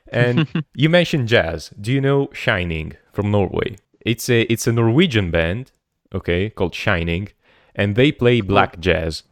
and 0.08 0.49
you 0.75 0.88
mentioned 0.88 1.28
jazz. 1.28 1.70
Do 1.80 1.92
you 1.92 2.00
know 2.00 2.28
Shining 2.32 2.94
from 3.12 3.30
Norway? 3.30 3.76
It's 4.00 4.28
a 4.28 4.42
it's 4.42 4.66
a 4.66 4.73
Norwegian 4.73 5.30
band, 5.30 5.73
okay, 6.14 6.50
called 6.50 6.75
Shining, 6.75 7.28
and 7.75 7.96
they 7.96 8.12
play 8.12 8.40
black 8.40 8.80
jazz, 8.80 9.23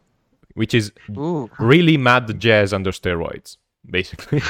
which 0.55 0.73
is 0.73 0.91
Ooh. 1.17 1.49
really 1.59 1.97
mad 1.97 2.39
jazz 2.39 2.73
under 2.73 2.91
steroids, 2.91 3.57
basically. 3.85 4.41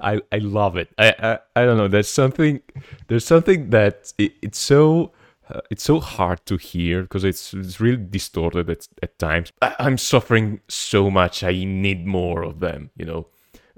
I 0.00 0.20
I 0.32 0.38
love 0.38 0.76
it. 0.76 0.88
I, 0.98 1.14
I 1.18 1.38
I 1.56 1.64
don't 1.64 1.76
know. 1.76 1.88
There's 1.88 2.08
something 2.08 2.60
there's 3.08 3.24
something 3.24 3.70
that 3.70 4.12
it, 4.18 4.32
it's 4.42 4.58
so 4.58 5.12
uh, 5.48 5.60
it's 5.70 5.82
so 5.82 6.00
hard 6.00 6.44
to 6.46 6.56
hear 6.56 7.02
because 7.02 7.24
it's 7.24 7.52
it's 7.54 7.80
really 7.80 7.96
distorted 8.02 8.70
at, 8.70 8.86
at 9.02 9.18
times. 9.18 9.52
I, 9.62 9.74
I'm 9.78 9.98
suffering 9.98 10.60
so 10.68 11.10
much. 11.10 11.42
I 11.42 11.52
need 11.64 12.06
more 12.06 12.42
of 12.42 12.60
them. 12.60 12.90
You 12.96 13.06
know. 13.06 13.26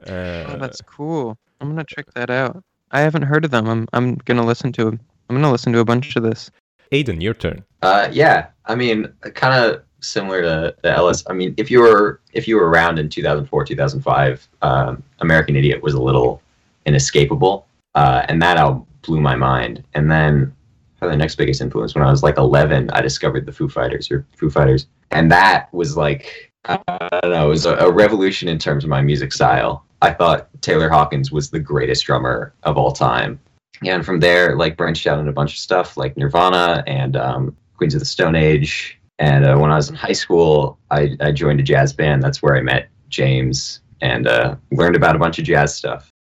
Uh, 0.07 0.45
Oh, 0.49 0.59
that's 0.59 0.81
cool. 0.81 1.39
I'm 1.61 1.69
gonna 1.69 1.85
check 1.85 2.13
that 2.15 2.31
out. 2.31 2.63
I 2.91 3.01
haven't 3.01 3.23
heard 3.23 3.45
of 3.45 3.51
them. 3.51 3.67
I'm 3.69 3.87
I'm 3.93 4.17
gonna 4.25 4.45
listen 4.45 4.73
to. 4.73 4.89
I'm 4.89 5.37
gonna 5.37 5.53
listen 5.53 5.73
to 5.73 5.79
a 5.81 5.85
bunch 5.85 6.17
of 6.17 6.23
this. 6.23 6.51
Aiden, 6.91 7.23
your 7.23 7.33
turn. 7.35 7.65
Uh, 7.81 8.09
yeah, 8.13 8.49
I 8.67 8.75
mean, 8.75 9.11
kind 9.35 9.55
of 9.65 9.83
similar 10.03 10.43
to 10.43 10.75
the 10.83 10.91
Ellis. 10.91 11.25
I 11.29 11.33
mean, 11.33 11.55
if 11.57 11.71
you 11.71 11.81
were 11.81 12.21
if 12.33 12.47
you 12.47 12.57
were 12.57 12.69
around 12.69 12.99
in 12.99 13.09
2004, 13.09 13.65
2005, 13.65 14.49
um, 14.63 15.03
American 15.21 15.57
Idiot 15.57 15.83
was 15.83 15.95
a 15.95 16.01
little 16.01 16.43
inescapable, 16.87 17.67
uh, 17.95 18.25
and 18.29 18.41
that 18.43 18.57
album 18.57 18.87
blew 19.03 19.21
my 19.21 19.37
mind. 19.37 19.85
And 19.95 20.11
then 20.11 20.55
the 21.01 21.17
next 21.17 21.35
biggest 21.35 21.61
influence 21.61 21.95
when 21.95 22.05
I 22.05 22.11
was 22.11 22.23
like 22.23 22.39
11, 22.39 22.91
I 22.91 23.01
discovered 23.01 23.45
the 23.45 23.53
Foo 23.53 23.69
Fighters 23.69 24.11
or 24.11 24.25
Foo 24.37 24.51
Fighters, 24.51 24.87
and 25.11 25.31
that 25.31 25.73
was 25.73 25.97
like 25.97 26.53
I 26.65 26.79
don't 27.23 27.33
know, 27.33 27.47
it 27.47 27.49
was 27.49 27.67
a, 27.67 27.75
a 27.77 27.91
revolution 27.91 28.49
in 28.49 28.59
terms 28.59 28.85
of 28.85 28.91
my 28.91 29.03
music 29.03 29.33
style. 29.33 29.85
I 30.01 30.13
thought 30.13 30.49
Taylor 30.61 30.89
Hawkins 30.89 31.33
was 31.33 31.51
the 31.51 31.59
greatest 31.59 32.05
drummer 32.05 32.55
of 32.63 32.77
all 32.77 32.93
time. 32.93 33.41
And 33.85 34.05
from 34.05 34.21
there, 34.21 34.57
like 34.57 34.77
branched 34.77 35.07
out 35.07 35.19
into 35.19 35.31
a 35.31 35.35
bunch 35.35 35.55
of 35.55 35.59
stuff 35.59 35.97
like 35.97 36.17
Nirvana 36.17 36.85
and 36.87 37.17
um, 37.17 37.57
Queens 37.77 37.95
of 37.95 38.01
the 38.01 38.07
Stone 38.07 38.37
Age. 38.37 38.99
And 39.23 39.45
uh, 39.47 39.57
when 39.57 39.71
I 39.71 39.77
was 39.77 39.89
in 39.89 39.95
high 39.95 40.19
school, 40.25 40.55
I, 40.91 41.01
I 41.21 41.31
joined 41.31 41.61
a 41.61 41.63
jazz 41.63 41.93
band. 41.93 42.23
That's 42.25 42.43
where 42.43 42.57
I 42.57 42.63
met 42.73 42.89
James 43.09 43.81
and 44.01 44.27
uh, 44.27 44.57
learned 44.73 44.97
about 44.97 45.15
a 45.15 45.19
bunch 45.25 45.39
of 45.39 45.45
jazz 45.45 45.75
stuff. 45.77 46.11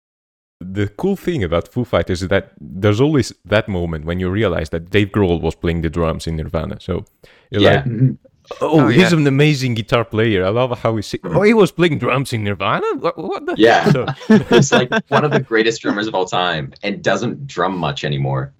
The 0.60 0.86
cool 1.02 1.16
thing 1.16 1.42
about 1.42 1.66
Foo 1.66 1.84
Fighters 1.84 2.22
is 2.22 2.28
that 2.28 2.52
there's 2.60 3.00
always 3.00 3.32
that 3.44 3.66
moment 3.68 4.04
when 4.04 4.20
you 4.20 4.30
realize 4.30 4.70
that 4.70 4.90
Dave 4.90 5.08
Grohl 5.08 5.40
was 5.40 5.56
playing 5.56 5.80
the 5.82 5.90
drums 5.90 6.28
in 6.28 6.36
Nirvana. 6.36 6.76
So 6.80 7.04
you're 7.50 7.62
Yeah. 7.62 7.70
like, 7.76 7.84
Mhm. 7.86 8.18
oh, 8.60 8.80
Oh, 8.82 8.86
he's 8.86 9.10
yeah. 9.10 9.18
an 9.18 9.26
amazing 9.26 9.74
guitar 9.74 10.04
player. 10.04 10.44
I 10.46 10.50
love 10.50 10.78
how 10.78 10.94
he 10.94 11.02
sings. 11.02 11.24
Oh, 11.24 11.42
he 11.42 11.54
was 11.54 11.72
playing 11.72 11.98
drums 11.98 12.32
in 12.32 12.44
Nirvana? 12.44 12.86
What, 13.00 13.18
what 13.18 13.46
the? 13.46 13.54
Yeah. 13.58 13.90
So, 13.90 14.06
He's 14.56 14.70
like 14.72 14.90
one 15.08 15.24
of 15.24 15.32
the 15.32 15.40
greatest 15.40 15.82
drummers 15.82 16.06
of 16.06 16.14
all 16.14 16.26
time 16.26 16.72
and 16.84 17.02
doesn't 17.02 17.48
drum 17.48 17.76
much 17.76 18.04
anymore. 18.04 18.52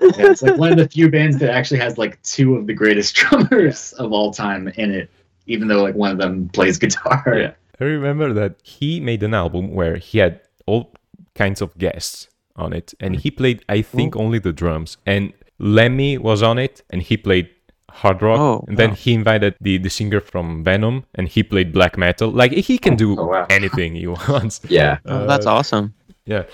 Yeah, 0.00 0.30
it's 0.32 0.42
like 0.42 0.56
one 0.58 0.72
of 0.72 0.78
the 0.78 0.88
few 0.96 1.10
bands 1.10 1.38
that 1.38 1.50
actually 1.50 1.80
has 1.80 1.96
like 1.98 2.20
two 2.22 2.56
of 2.56 2.66
the 2.66 2.74
greatest 2.74 3.14
drummers 3.20 3.92
of 3.94 4.12
all 4.12 4.32
time 4.32 4.68
in 4.76 4.90
it, 4.92 5.10
even 5.46 5.68
though 5.68 5.82
like 5.82 5.94
one 5.94 6.10
of 6.10 6.18
them 6.18 6.48
plays 6.50 6.78
guitar. 6.78 7.22
Yeah. 7.36 7.52
I 7.80 7.84
remember 7.84 8.32
that 8.32 8.56
he 8.62 9.00
made 9.00 9.22
an 9.22 9.34
album 9.34 9.74
where 9.74 9.96
he 9.96 10.18
had 10.18 10.40
all 10.66 10.92
kinds 11.34 11.60
of 11.60 11.76
guests 11.78 12.28
on 12.56 12.72
it, 12.72 12.94
and 13.00 13.16
he 13.16 13.30
played, 13.30 13.64
I 13.68 13.82
think, 13.82 14.16
only 14.16 14.38
the 14.38 14.52
drums. 14.52 14.96
And 15.04 15.32
Lemmy 15.58 16.16
was 16.16 16.42
on 16.42 16.58
it, 16.58 16.82
and 16.90 17.02
he 17.02 17.16
played 17.18 17.50
hard 17.90 18.22
rock. 18.22 18.40
Oh, 18.40 18.64
and 18.66 18.78
then 18.78 18.90
wow. 18.90 18.96
he 18.96 19.12
invited 19.14 19.56
the, 19.60 19.76
the 19.78 19.90
singer 19.90 20.20
from 20.20 20.64
Venom, 20.64 21.04
and 21.14 21.28
he 21.28 21.42
played 21.42 21.72
black 21.72 21.98
metal. 21.98 22.30
Like 22.30 22.52
he 22.52 22.78
can 22.78 22.96
do 22.96 23.18
Oh, 23.18 23.26
wow. 23.26 23.46
anything 23.50 23.94
he 23.94 24.06
wants. 24.28 24.60
Yeah. 24.68 24.98
Oh, 25.04 25.26
that's 25.26 25.44
Uh, 25.46 25.52
awesome. 25.54 25.92
Yeah. 26.24 26.44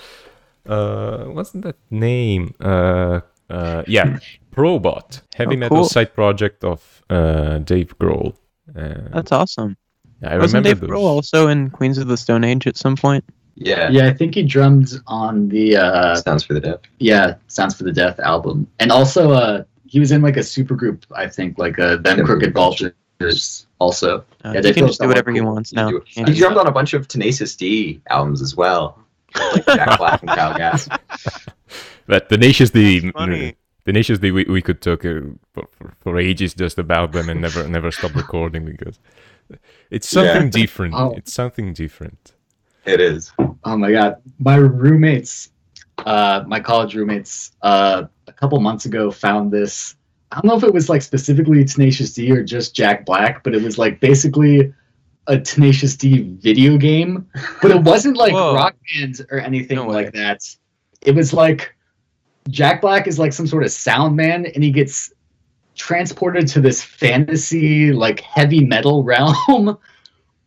Uh, 0.65 1.25
what's 1.25 1.51
that 1.51 1.75
name? 1.89 2.53
Uh, 2.59 3.21
uh, 3.49 3.83
yeah, 3.87 4.17
Probot, 4.51 5.21
heavy 5.35 5.55
Oh, 5.55 5.59
metal 5.59 5.77
cool. 5.77 5.85
side 5.85 6.13
project 6.13 6.63
of 6.63 7.03
uh, 7.09 7.57
Dave 7.59 7.97
Grohl. 7.99 8.35
Uh, 8.75 9.09
That's 9.13 9.31
awesome. 9.31 9.75
I 10.23 10.37
Wasn't 10.37 10.63
remember 10.65 10.69
Dave 10.69 10.79
those. 10.79 10.89
Grohl 10.89 11.03
also 11.03 11.47
in 11.49 11.69
Queens 11.69 11.97
of 11.97 12.07
the 12.07 12.15
Stone 12.17 12.43
Age 12.45 12.65
at 12.67 12.77
some 12.77 12.95
point? 12.95 13.25
Yeah. 13.55 13.89
Yeah, 13.89 14.07
I 14.07 14.13
think 14.13 14.35
he 14.35 14.43
drummed 14.43 14.93
on 15.07 15.49
the 15.49 15.75
uh 15.77 16.15
Songs 16.15 16.43
for 16.43 16.53
the 16.53 16.61
Deaf. 16.61 16.79
yeah, 16.99 17.35
Songs 17.47 17.75
for 17.77 17.83
the 17.83 17.91
Deaf 17.91 18.19
album. 18.19 18.65
And 18.79 18.91
also 18.91 19.31
uh 19.31 19.63
he 19.85 19.99
was 19.99 20.11
in 20.11 20.21
like 20.21 20.37
a 20.37 20.41
supergroup, 20.41 21.03
I 21.13 21.27
think, 21.27 21.57
like 21.59 21.77
uh 21.77 21.97
Them 21.97 22.17
Them 22.17 22.25
Crooked 22.25 22.53
Crooked 22.53 22.53
Vultures 22.55 23.67
also. 23.79 24.19
Uh, 24.43 24.53
Yeah, 24.55 24.61
they 24.61 24.69
he 24.69 24.73
can 24.73 24.87
just 24.87 24.99
do 24.99 25.03
somewhat 25.03 25.09
whatever 25.09 25.31
he 25.31 25.39
cool. 25.39 25.53
wants 25.53 25.73
now. 25.73 25.89
He, 25.89 25.99
can't 26.15 26.27
he 26.29 26.33
he? 26.33 26.39
drummed 26.39 26.57
on 26.57 26.67
a 26.67 26.71
bunch 26.71 26.93
of 26.93 27.07
Tenacious 27.07 27.55
D 27.55 28.01
albums 28.09 28.41
as 28.41 28.55
well, 28.55 28.97
like 29.35 29.65
Jack 29.65 29.97
Black 29.97 30.21
and 30.21 30.29
Kyle 30.29 30.57
Gass. 30.57 30.89
But 32.05 32.29
Tenacious 32.29 32.69
D, 32.69 32.99
That's 32.99 33.13
funny. 33.13 33.55
Tenacious 33.85 34.19
D, 34.19 34.31
we, 34.31 34.45
we 34.45 34.61
could 34.61 34.81
talk 34.81 35.05
uh, 35.05 35.21
for, 35.53 35.67
for, 35.71 35.93
for 35.99 36.17
ages 36.17 36.53
just 36.53 36.77
about 36.77 37.11
them 37.11 37.29
and 37.29 37.41
never 37.41 37.67
never 37.67 37.91
stop 37.91 38.15
recording 38.15 38.65
because 38.65 38.99
it's 39.89 40.07
something 40.07 40.49
different. 40.49 40.93
Oh. 40.95 41.13
It's 41.17 41.33
something 41.33 41.73
different. 41.73 42.33
It 42.85 42.99
is. 42.99 43.31
Oh 43.63 43.77
my 43.77 43.91
god. 43.91 44.17
My 44.39 44.55
roommates, 44.55 45.49
uh 46.05 46.43
my 46.47 46.59
college 46.59 46.95
roommates, 46.95 47.51
uh 47.61 48.03
a 48.27 48.33
couple 48.33 48.59
months 48.59 48.85
ago 48.85 49.11
found 49.11 49.51
this. 49.51 49.95
I 50.31 50.35
don't 50.37 50.45
know 50.45 50.57
if 50.57 50.63
it 50.63 50.73
was 50.73 50.89
like 50.89 51.01
specifically 51.01 51.63
Tenacious 51.63 52.13
D 52.13 52.31
or 52.31 52.43
just 52.43 52.75
Jack 52.75 53.05
Black, 53.05 53.43
but 53.43 53.53
it 53.53 53.61
was 53.61 53.77
like 53.77 53.99
basically 53.99 54.73
a 55.27 55.39
Tenacious 55.39 55.95
D 55.95 56.35
video 56.39 56.77
game. 56.77 57.27
But 57.61 57.71
it 57.71 57.81
wasn't 57.81 58.17
like 58.17 58.33
Whoa. 58.33 58.55
rock 58.55 58.75
band 58.93 59.25
or 59.31 59.39
anything 59.39 59.77
No 59.77 59.87
like 59.87 60.13
that. 60.13 60.43
It 61.01 61.15
was 61.15 61.33
like 61.33 61.75
Jack 62.49 62.81
Black 62.81 63.07
is 63.07 63.19
like 63.19 63.33
some 63.33 63.47
sort 63.47 63.63
of 63.63 63.71
sound 63.71 64.15
man 64.15 64.45
and 64.47 64.63
he 64.63 64.71
gets 64.71 65.13
transported 65.75 66.47
to 66.47 66.61
this 66.61 66.83
fantasy 66.83 67.91
like 67.91 68.19
heavy 68.21 68.63
metal 68.63 69.03
realm 69.03 69.77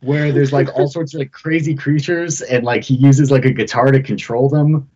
where 0.01 0.31
there's 0.31 0.53
like 0.53 0.69
all 0.75 0.89
sorts 0.89 1.15
of 1.15 1.21
like 1.21 1.33
crazy 1.33 1.75
creatures 1.75 2.43
and 2.43 2.65
like 2.65 2.85
he 2.85 2.95
uses 2.95 3.31
like 3.31 3.45
a 3.45 3.51
guitar 3.51 3.91
to 3.91 4.03
control 4.03 4.49
them. 4.49 4.89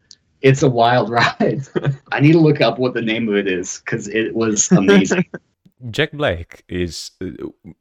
It's 0.43 0.63
a 0.63 0.69
wild 0.69 1.11
ride. 1.11 1.67
I 2.13 2.21
need 2.21 2.33
to 2.33 2.39
look 2.39 2.61
up 2.61 2.79
what 2.79 2.95
the 2.95 3.03
name 3.03 3.29
of 3.29 3.35
it 3.35 3.47
is 3.47 3.81
because 3.85 4.09
it 4.09 4.35
was 4.35 4.71
amazing. 4.73 5.25
Jack 5.91 6.13
Black 6.13 6.63
is 6.69 7.13
uh, 7.23 7.31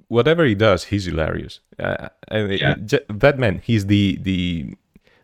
whatever 0.08 0.46
he 0.46 0.56
does, 0.56 0.86
he's 0.86 1.06
hilarious. 1.06 1.60
Uh, 1.78 2.10
and 2.30 2.52
Yeah. 2.60 2.76
J- 2.86 3.06
that 3.10 3.38
man, 3.40 3.62
he's 3.64 3.86
the 3.88 4.18
the 4.22 4.74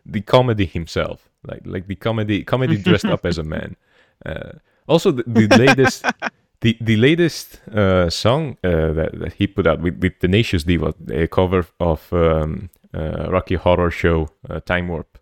the 0.04 0.20
comedy 0.20 0.66
himself, 0.66 1.28
like 1.44 1.62
like 1.64 1.86
the 1.86 1.96
comedy 1.96 2.44
comedy 2.44 2.76
dressed 2.82 3.06
up 3.06 3.24
as 3.26 3.38
a 3.38 3.42
man. 3.44 3.76
Uh, 4.24 4.52
also, 4.88 5.10
the, 5.12 5.22
the 5.26 5.56
latest 5.58 6.04
the 6.60 6.76
the 6.80 6.96
latest 6.96 7.60
uh, 7.68 8.08
song 8.10 8.56
uh, 8.64 8.92
that, 8.92 9.10
that 9.18 9.32
he 9.34 9.46
put 9.46 9.66
out 9.66 9.80
with 9.80 9.98
with 10.02 10.18
Tenacious 10.20 10.64
D 10.64 10.78
was 10.78 10.94
a 11.10 11.26
cover 11.26 11.66
of 11.80 12.12
um, 12.12 12.68
uh, 12.94 13.28
Rocky 13.30 13.54
Horror 13.56 13.90
Show 13.90 14.28
uh, 14.50 14.60
Time 14.60 14.88
Warp. 14.88 15.18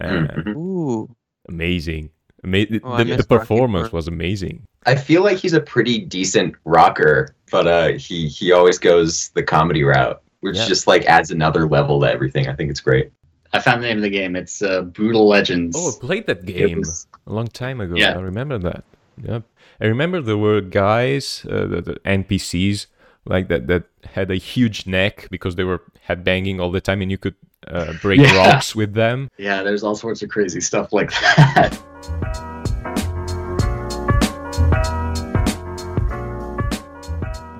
Uh, 0.00 0.26
Mhm. 0.36 0.56
Ooh. 0.56 1.16
Amazing. 1.48 2.10
Ama- 2.44 2.66
the, 2.66 2.80
Oh, 2.84 2.92
I 2.92 3.04
the 3.04 3.24
performance 3.24 3.92
was 3.92 4.08
amazing. 4.08 4.62
I 4.86 4.94
feel 4.94 5.22
like 5.22 5.38
he's 5.38 5.52
a 5.54 5.60
pretty 5.60 5.98
decent 5.98 6.54
rocker, 6.64 7.34
but 7.50 7.66
uh, 7.66 7.88
he 7.98 8.28
he 8.28 8.52
always 8.52 8.78
goes 8.78 9.28
the 9.30 9.42
comedy 9.42 9.82
route, 9.84 10.22
which 10.40 10.56
Yeah. 10.56 10.66
just 10.66 10.86
like 10.86 11.04
adds 11.06 11.30
another 11.30 11.66
level 11.68 12.00
to 12.00 12.06
everything. 12.10 12.48
I 12.48 12.54
think 12.54 12.70
it's 12.70 12.80
great. 12.80 13.10
I 13.52 13.60
found 13.60 13.82
the 13.82 13.86
name 13.88 13.96
of 13.96 14.02
the 14.02 14.10
game. 14.10 14.36
It's 14.36 14.60
uh, 14.62 14.82
Brutal 14.82 15.26
Legends. 15.26 15.74
Oh, 15.78 15.90
I 15.96 16.06
played 16.06 16.26
that 16.26 16.44
game. 16.44 16.78
was- 16.78 17.06
a 17.26 17.32
long 17.32 17.48
time 17.48 17.80
ago. 17.80 17.94
Yeah. 17.96 18.12
I 18.16 18.20
remember 18.20 18.58
that. 18.58 18.84
Yep. 19.22 19.42
I 19.80 19.86
remember 19.86 20.20
there 20.22 20.38
were 20.38 20.60
guys, 20.60 21.44
uh, 21.50 21.66
the, 21.66 21.80
the 21.82 21.94
NPCs, 22.06 22.86
like 23.26 23.48
that 23.48 23.66
that 23.66 23.84
had 24.04 24.30
a 24.30 24.36
huge 24.36 24.86
neck 24.86 25.28
because 25.30 25.56
they 25.56 25.64
were 25.64 25.82
head 26.02 26.24
banging 26.24 26.60
all 26.60 26.70
the 26.70 26.80
time, 26.80 27.02
and 27.02 27.10
you 27.10 27.18
could 27.18 27.34
uh, 27.66 27.92
break 28.00 28.20
Yeah. 28.20 28.36
rocks 28.36 28.74
with 28.74 28.94
them. 28.94 29.28
yeah, 29.38 29.62
there's 29.62 29.82
all 29.82 29.94
sorts 29.94 30.22
of 30.22 30.28
crazy 30.30 30.60
stuff 30.60 30.92
like 30.92 31.10
that. 31.10 31.78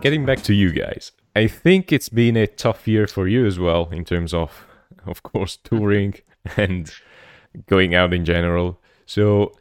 Getting 0.00 0.24
back 0.24 0.42
to 0.44 0.54
you 0.54 0.70
guys, 0.72 1.10
I 1.34 1.48
think 1.48 1.90
it's 1.92 2.08
been 2.08 2.36
a 2.36 2.46
tough 2.46 2.86
year 2.86 3.08
for 3.08 3.26
you 3.26 3.44
as 3.44 3.58
well 3.58 3.88
in 3.90 4.04
terms 4.04 4.32
of, 4.32 4.64
of 5.06 5.24
course, 5.24 5.56
touring 5.64 6.14
and 6.56 6.90
going 7.66 7.94
out 7.96 8.14
in 8.14 8.24
general. 8.24 8.80
So, 9.06 9.52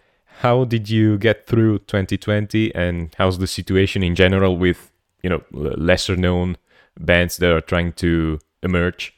how 0.41 0.63
did 0.65 0.89
you 0.91 1.17
get 1.17 1.47
through 1.47 1.79
2020, 1.79 2.73
and 2.75 3.13
how's 3.17 3.39
the 3.39 3.47
situation 3.47 4.03
in 4.03 4.13
general 4.13 4.55
with 4.57 4.91
you 5.23 5.29
know 5.31 5.41
lesser 5.51 6.15
known 6.15 6.57
bands 6.99 7.37
that 7.37 7.51
are 7.51 7.61
trying 7.61 7.93
to 7.93 8.39
emerge? 8.61 9.15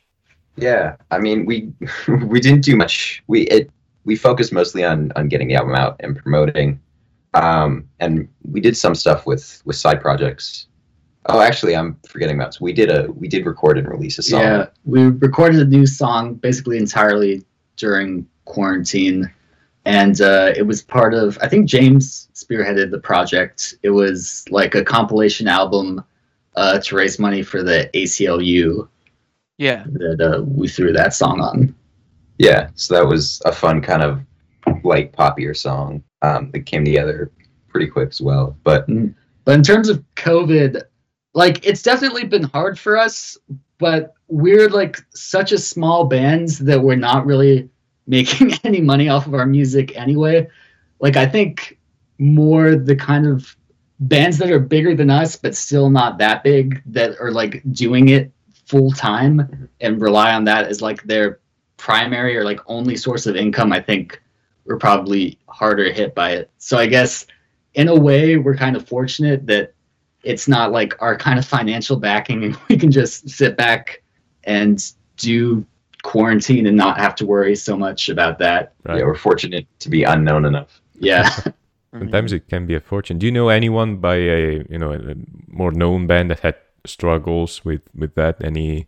Yeah, 0.62 0.96
I 1.12 1.20
mean 1.20 1.46
we 1.46 1.72
we 2.08 2.40
didn't 2.40 2.62
do 2.62 2.76
much. 2.76 3.24
We 3.28 3.42
it 3.44 3.72
we 4.06 4.16
focused 4.16 4.52
mostly 4.52 4.84
on 4.84 5.12
on 5.16 5.28
getting 5.28 5.48
the 5.48 5.56
album 5.56 5.76
out 5.76 5.96
and 6.00 6.18
promoting, 6.18 6.80
um, 7.34 7.88
and 8.00 8.28
we 8.44 8.60
did 8.62 8.76
some 8.76 8.96
stuff 8.96 9.26
with 9.26 9.62
with 9.66 9.76
side 9.76 10.02
projects. 10.02 10.68
Oh, 11.26 11.42
actually, 11.42 11.76
I'm 11.76 11.98
forgetting 12.08 12.38
about. 12.38 12.56
So 12.56 12.60
we 12.62 12.74
did 12.74 12.90
a 12.90 13.12
we 13.12 13.28
did 13.28 13.46
record 13.46 13.78
and 13.78 13.88
release 13.88 14.18
a 14.18 14.24
song. 14.24 14.42
Yeah, 14.42 14.68
we 14.86 15.04
recorded 15.04 15.60
a 15.60 15.66
new 15.66 15.86
song 15.86 16.36
basically 16.36 16.78
entirely 16.78 17.44
during 17.76 18.28
quarantine, 18.46 19.32
and 19.86 20.20
uh, 20.22 20.54
it 20.56 20.64
was 20.64 20.82
part 20.82 21.14
of. 21.14 21.38
I 21.42 21.48
think 21.48 21.68
James 21.68 22.30
spearheaded 22.34 22.90
the 22.92 23.00
project. 23.00 23.76
It 23.84 23.92
was 23.92 24.46
like 24.50 24.76
a 24.76 24.84
compilation 24.84 25.48
album 25.48 26.04
uh, 26.56 26.80
to 26.80 26.96
raise 26.96 27.20
money 27.20 27.44
for 27.44 27.64
the 27.64 27.90
ACLU 27.94 28.88
Yeah. 29.60 29.84
that 29.92 30.22
uh, 30.22 30.42
we 30.44 30.70
threw 30.70 30.94
that 30.94 31.14
song 31.14 31.42
on. 31.42 31.76
Yeah, 32.38 32.70
so 32.76 32.94
that 32.96 33.06
was 33.06 33.42
a 33.46 33.52
fun 33.52 33.82
kind 33.82 34.02
of 34.02 34.22
light 34.84 35.12
poppier 35.12 35.56
song 35.56 36.02
um, 36.22 36.50
that 36.52 36.62
came 36.62 36.86
together 36.86 37.30
pretty 37.68 37.88
quick 37.88 38.10
as 38.10 38.22
well. 38.22 38.58
But 38.64 38.88
But 39.44 39.56
in 39.56 39.64
terms 39.64 39.90
of 39.90 40.04
COVID, 40.16 40.82
like 41.34 41.66
it's 41.66 41.84
definitely 41.84 42.24
been 42.24 42.44
hard 42.44 42.80
for 42.80 42.98
us, 42.98 43.38
but 43.78 44.14
we're 44.30 44.70
like 44.70 44.98
such 45.14 45.52
a 45.52 45.58
small 45.58 46.06
band 46.06 46.50
that 46.62 46.82
we're 46.82 46.96
not 46.96 47.26
really 47.26 47.70
making 48.08 48.54
any 48.64 48.80
money 48.80 49.10
off 49.10 49.28
of 49.28 49.34
our 49.34 49.46
music 49.46 49.96
anyway. 49.98 50.48
Like 51.02 51.18
I 51.18 51.26
think 51.26 51.78
more 52.18 52.76
the 52.76 52.96
kind 52.96 53.28
of 53.28 53.58
bands 54.00 54.38
that 54.38 54.50
are 54.50 54.60
bigger 54.60 54.96
than 54.96 55.10
us 55.10 55.36
but 55.36 55.54
still 55.54 55.90
not 55.90 56.18
that 56.20 56.42
big 56.42 56.82
that 56.86 57.20
are 57.20 57.32
like 57.32 57.62
doing 57.74 58.08
it 58.08 58.32
full 58.70 58.92
time 58.92 59.68
and 59.82 60.00
rely 60.00 60.34
on 60.34 60.44
that 60.46 60.68
as 60.68 60.82
like 60.82 61.02
their 61.04 61.40
primary 61.78 62.38
or 62.38 62.44
like 62.44 62.60
only 62.68 62.96
source 62.96 63.26
of 63.26 63.36
income, 63.36 63.74
I 63.74 63.82
think 63.82 64.22
we're 64.66 64.78
probably 64.78 65.40
harder 65.48 65.92
hit 65.92 66.14
by 66.14 66.32
it. 66.34 66.52
So 66.60 66.78
I 66.78 66.86
guess 66.86 67.26
in 67.74 67.88
a 67.88 67.96
way 67.96 68.38
we're 68.38 68.56
kind 68.56 68.76
of 68.76 68.88
fortunate 68.88 69.48
that 69.48 69.74
it's 70.24 70.48
not 70.48 70.72
like 70.72 70.94
our 71.02 71.18
kind 71.18 71.40
of 71.40 71.46
financial 71.46 71.98
backing 71.98 72.44
and 72.44 72.58
we 72.70 72.78
can 72.78 72.92
just 72.92 73.28
sit 73.28 73.58
back 73.58 74.04
and 74.44 74.94
do 75.18 75.66
quarantine 76.04 76.68
and 76.68 76.78
not 76.78 76.98
have 76.98 77.16
to 77.16 77.26
worry 77.26 77.56
so 77.56 77.76
much 77.76 78.08
about 78.10 78.38
that. 78.40 78.74
Right. 78.86 79.00
Yeah, 79.00 79.06
we're 79.06 79.16
fortunate 79.16 79.68
to 79.80 79.90
be 79.90 80.04
unknown 80.04 80.46
enough. 80.46 80.80
Yeah. 81.00 81.30
Sometimes 81.92 82.34
it 82.34 82.48
can 82.48 82.68
be 82.68 82.76
a 82.76 82.80
fortune. 82.80 83.18
Do 83.18 83.26
you 83.26 83.32
know 83.32 83.50
anyone 83.50 83.98
by 83.98 84.16
a 84.16 84.64
you 84.70 84.78
know 84.78 84.94
a 84.94 85.16
more 85.48 85.72
known 85.72 86.06
band 86.06 86.30
that 86.30 86.40
had 86.42 86.56
struggles 86.86 87.64
with 87.66 87.82
with 87.96 88.16
that? 88.16 88.44
Any 88.44 88.88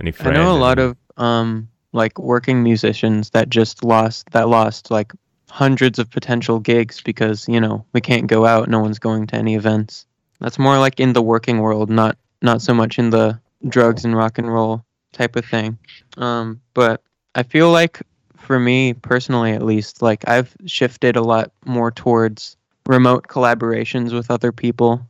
any 0.00 0.12
friends? 0.12 0.38
I 0.38 0.42
know 0.42 0.52
a 0.52 0.58
lot 0.58 0.78
of 0.78 0.96
um 1.16 1.68
like 1.94 2.18
working 2.18 2.62
musicians 2.62 3.30
that 3.30 3.48
just 3.48 3.84
lost 3.84 4.28
that 4.32 4.48
lost 4.48 4.90
like 4.90 5.12
hundreds 5.48 5.98
of 6.00 6.10
potential 6.10 6.58
gigs 6.58 7.00
because 7.00 7.48
you 7.48 7.60
know 7.60 7.86
we 7.92 8.00
can't 8.00 8.26
go 8.26 8.44
out 8.44 8.68
no 8.68 8.80
one's 8.80 8.98
going 8.98 9.24
to 9.24 9.36
any 9.36 9.54
events 9.54 10.04
that's 10.40 10.58
more 10.58 10.78
like 10.78 10.98
in 10.98 11.12
the 11.12 11.22
working 11.22 11.60
world 11.60 11.88
not 11.88 12.18
not 12.42 12.60
so 12.60 12.74
much 12.74 12.98
in 12.98 13.10
the 13.10 13.38
drugs 13.68 14.04
and 14.04 14.16
rock 14.16 14.36
and 14.36 14.52
roll 14.52 14.84
type 15.12 15.36
of 15.36 15.44
thing 15.44 15.78
um 16.16 16.60
but 16.74 17.00
i 17.36 17.42
feel 17.42 17.70
like 17.70 18.02
for 18.36 18.58
me 18.58 18.92
personally 18.92 19.52
at 19.52 19.62
least 19.62 20.02
like 20.02 20.26
i've 20.28 20.54
shifted 20.66 21.14
a 21.14 21.22
lot 21.22 21.52
more 21.64 21.92
towards 21.92 22.56
remote 22.86 23.28
collaborations 23.28 24.12
with 24.12 24.32
other 24.32 24.50
people 24.50 25.00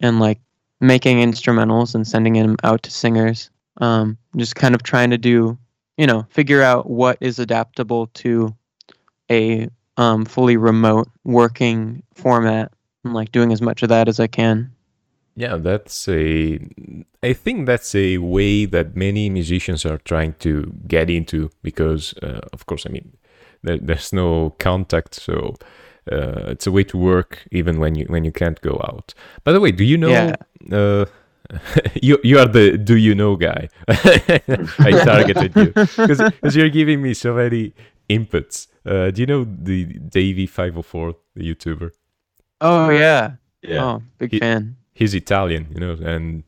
and 0.00 0.20
like 0.20 0.38
making 0.82 1.18
instrumentals 1.18 1.94
and 1.94 2.06
sending 2.06 2.34
them 2.34 2.56
out 2.64 2.82
to 2.82 2.90
singers 2.90 3.50
um, 3.78 4.18
just 4.36 4.54
kind 4.54 4.74
of 4.74 4.82
trying 4.82 5.10
to 5.10 5.18
do 5.18 5.56
you 5.96 6.06
know 6.06 6.26
figure 6.28 6.62
out 6.62 6.90
what 6.90 7.16
is 7.20 7.38
adaptable 7.38 8.08
to 8.08 8.54
a 9.30 9.68
um, 9.96 10.24
fully 10.24 10.56
remote 10.56 11.08
working 11.24 12.02
format 12.14 12.72
and 13.04 13.14
like 13.14 13.32
doing 13.32 13.52
as 13.52 13.62
much 13.62 13.82
of 13.82 13.88
that 13.88 14.08
as 14.08 14.20
i 14.20 14.26
can 14.26 14.70
Yeah, 15.34 15.56
that's 15.56 16.08
a. 16.08 16.58
I 17.22 17.32
think 17.32 17.66
that's 17.66 17.94
a 17.94 18.18
way 18.18 18.66
that 18.66 18.96
many 18.96 19.30
musicians 19.30 19.86
are 19.86 19.98
trying 19.98 20.34
to 20.40 20.72
get 20.86 21.08
into 21.08 21.50
because, 21.62 22.14
uh, 22.22 22.40
of 22.52 22.66
course, 22.66 22.84
I 22.86 22.90
mean, 22.90 23.16
there, 23.62 23.78
there's 23.78 24.12
no 24.12 24.50
contact, 24.58 25.14
so 25.14 25.54
uh, 26.10 26.50
it's 26.50 26.66
a 26.66 26.72
way 26.72 26.84
to 26.84 26.98
work 26.98 27.44
even 27.52 27.78
when 27.78 27.94
you 27.94 28.06
when 28.06 28.24
you 28.24 28.32
can't 28.32 28.60
go 28.60 28.80
out. 28.88 29.14
By 29.44 29.52
the 29.52 29.60
way, 29.60 29.70
do 29.72 29.84
you 29.84 29.96
know? 29.98 30.08
Yeah. 30.10 30.36
Uh, 30.70 31.04
you 32.02 32.18
you 32.24 32.38
are 32.38 32.46
the 32.48 32.78
do 32.78 32.96
you 32.96 33.14
know 33.14 33.36
guy. 33.36 33.68
I 33.88 34.90
targeted 35.04 35.54
you 35.56 35.72
because 35.74 36.56
you're 36.56 36.70
giving 36.70 37.02
me 37.02 37.14
so 37.14 37.34
many 37.34 37.74
inputs. 38.08 38.68
Uh, 38.86 39.10
do 39.10 39.20
you 39.22 39.26
know 39.26 39.44
the 39.44 39.84
Davie 39.84 40.46
five 40.46 40.72
hundred 40.74 40.86
four, 40.86 41.16
the 41.36 41.42
YouTuber? 41.54 41.90
oh 42.60 42.90
yeah, 42.90 43.32
Yeah. 43.62 43.84
oh 43.84 44.02
big 44.18 44.30
He- 44.32 44.38
fan 44.38 44.76
he's 44.94 45.14
Italian, 45.14 45.66
you 45.74 45.80
know, 45.80 45.92
and 46.04 46.44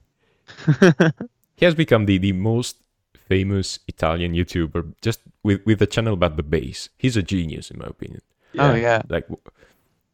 he 1.57 1.65
has 1.65 1.75
become 1.75 2.07
the, 2.07 2.19
the 2.19 2.33
most 2.33 2.77
famous 3.29 3.81
Italian 3.89 4.33
YouTuber 4.35 4.95
just 5.01 5.21
with, 5.43 5.65
with 5.65 5.81
a 5.83 5.87
channel 5.87 6.13
about 6.15 6.37
the 6.37 6.43
bass. 6.43 6.89
He's 6.99 7.17
a 7.17 7.23
genius, 7.23 7.71
in 7.71 7.79
my 7.79 7.87
opinion. 7.87 8.21
Oh 8.59 8.75
yeah. 8.75 9.03
Like 9.09 9.27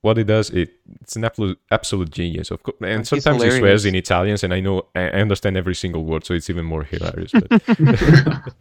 what 0.02 0.16
he 0.16 0.24
does, 0.24 0.50
it 0.50 0.70
it's 1.00 1.16
an 1.16 1.24
absolute 1.24 1.58
absolute 1.70 2.10
genius. 2.10 2.50
Of 2.50 2.62
course, 2.62 2.76
and 2.80 3.00
He's 3.00 3.08
sometimes 3.08 3.42
he 3.42 3.58
swears 3.58 3.84
in 3.84 3.94
Italians, 3.94 4.42
and 4.42 4.54
I 4.54 4.60
know 4.60 4.86
I 4.94 5.02
I 5.08 5.20
understand 5.20 5.56
every 5.56 5.74
single 5.74 6.04
word, 6.04 6.24
so 6.24 6.34
it's 6.34 6.50
even 6.50 6.64
more 6.64 6.84
hilarious. 6.84 7.32
But 7.32 7.62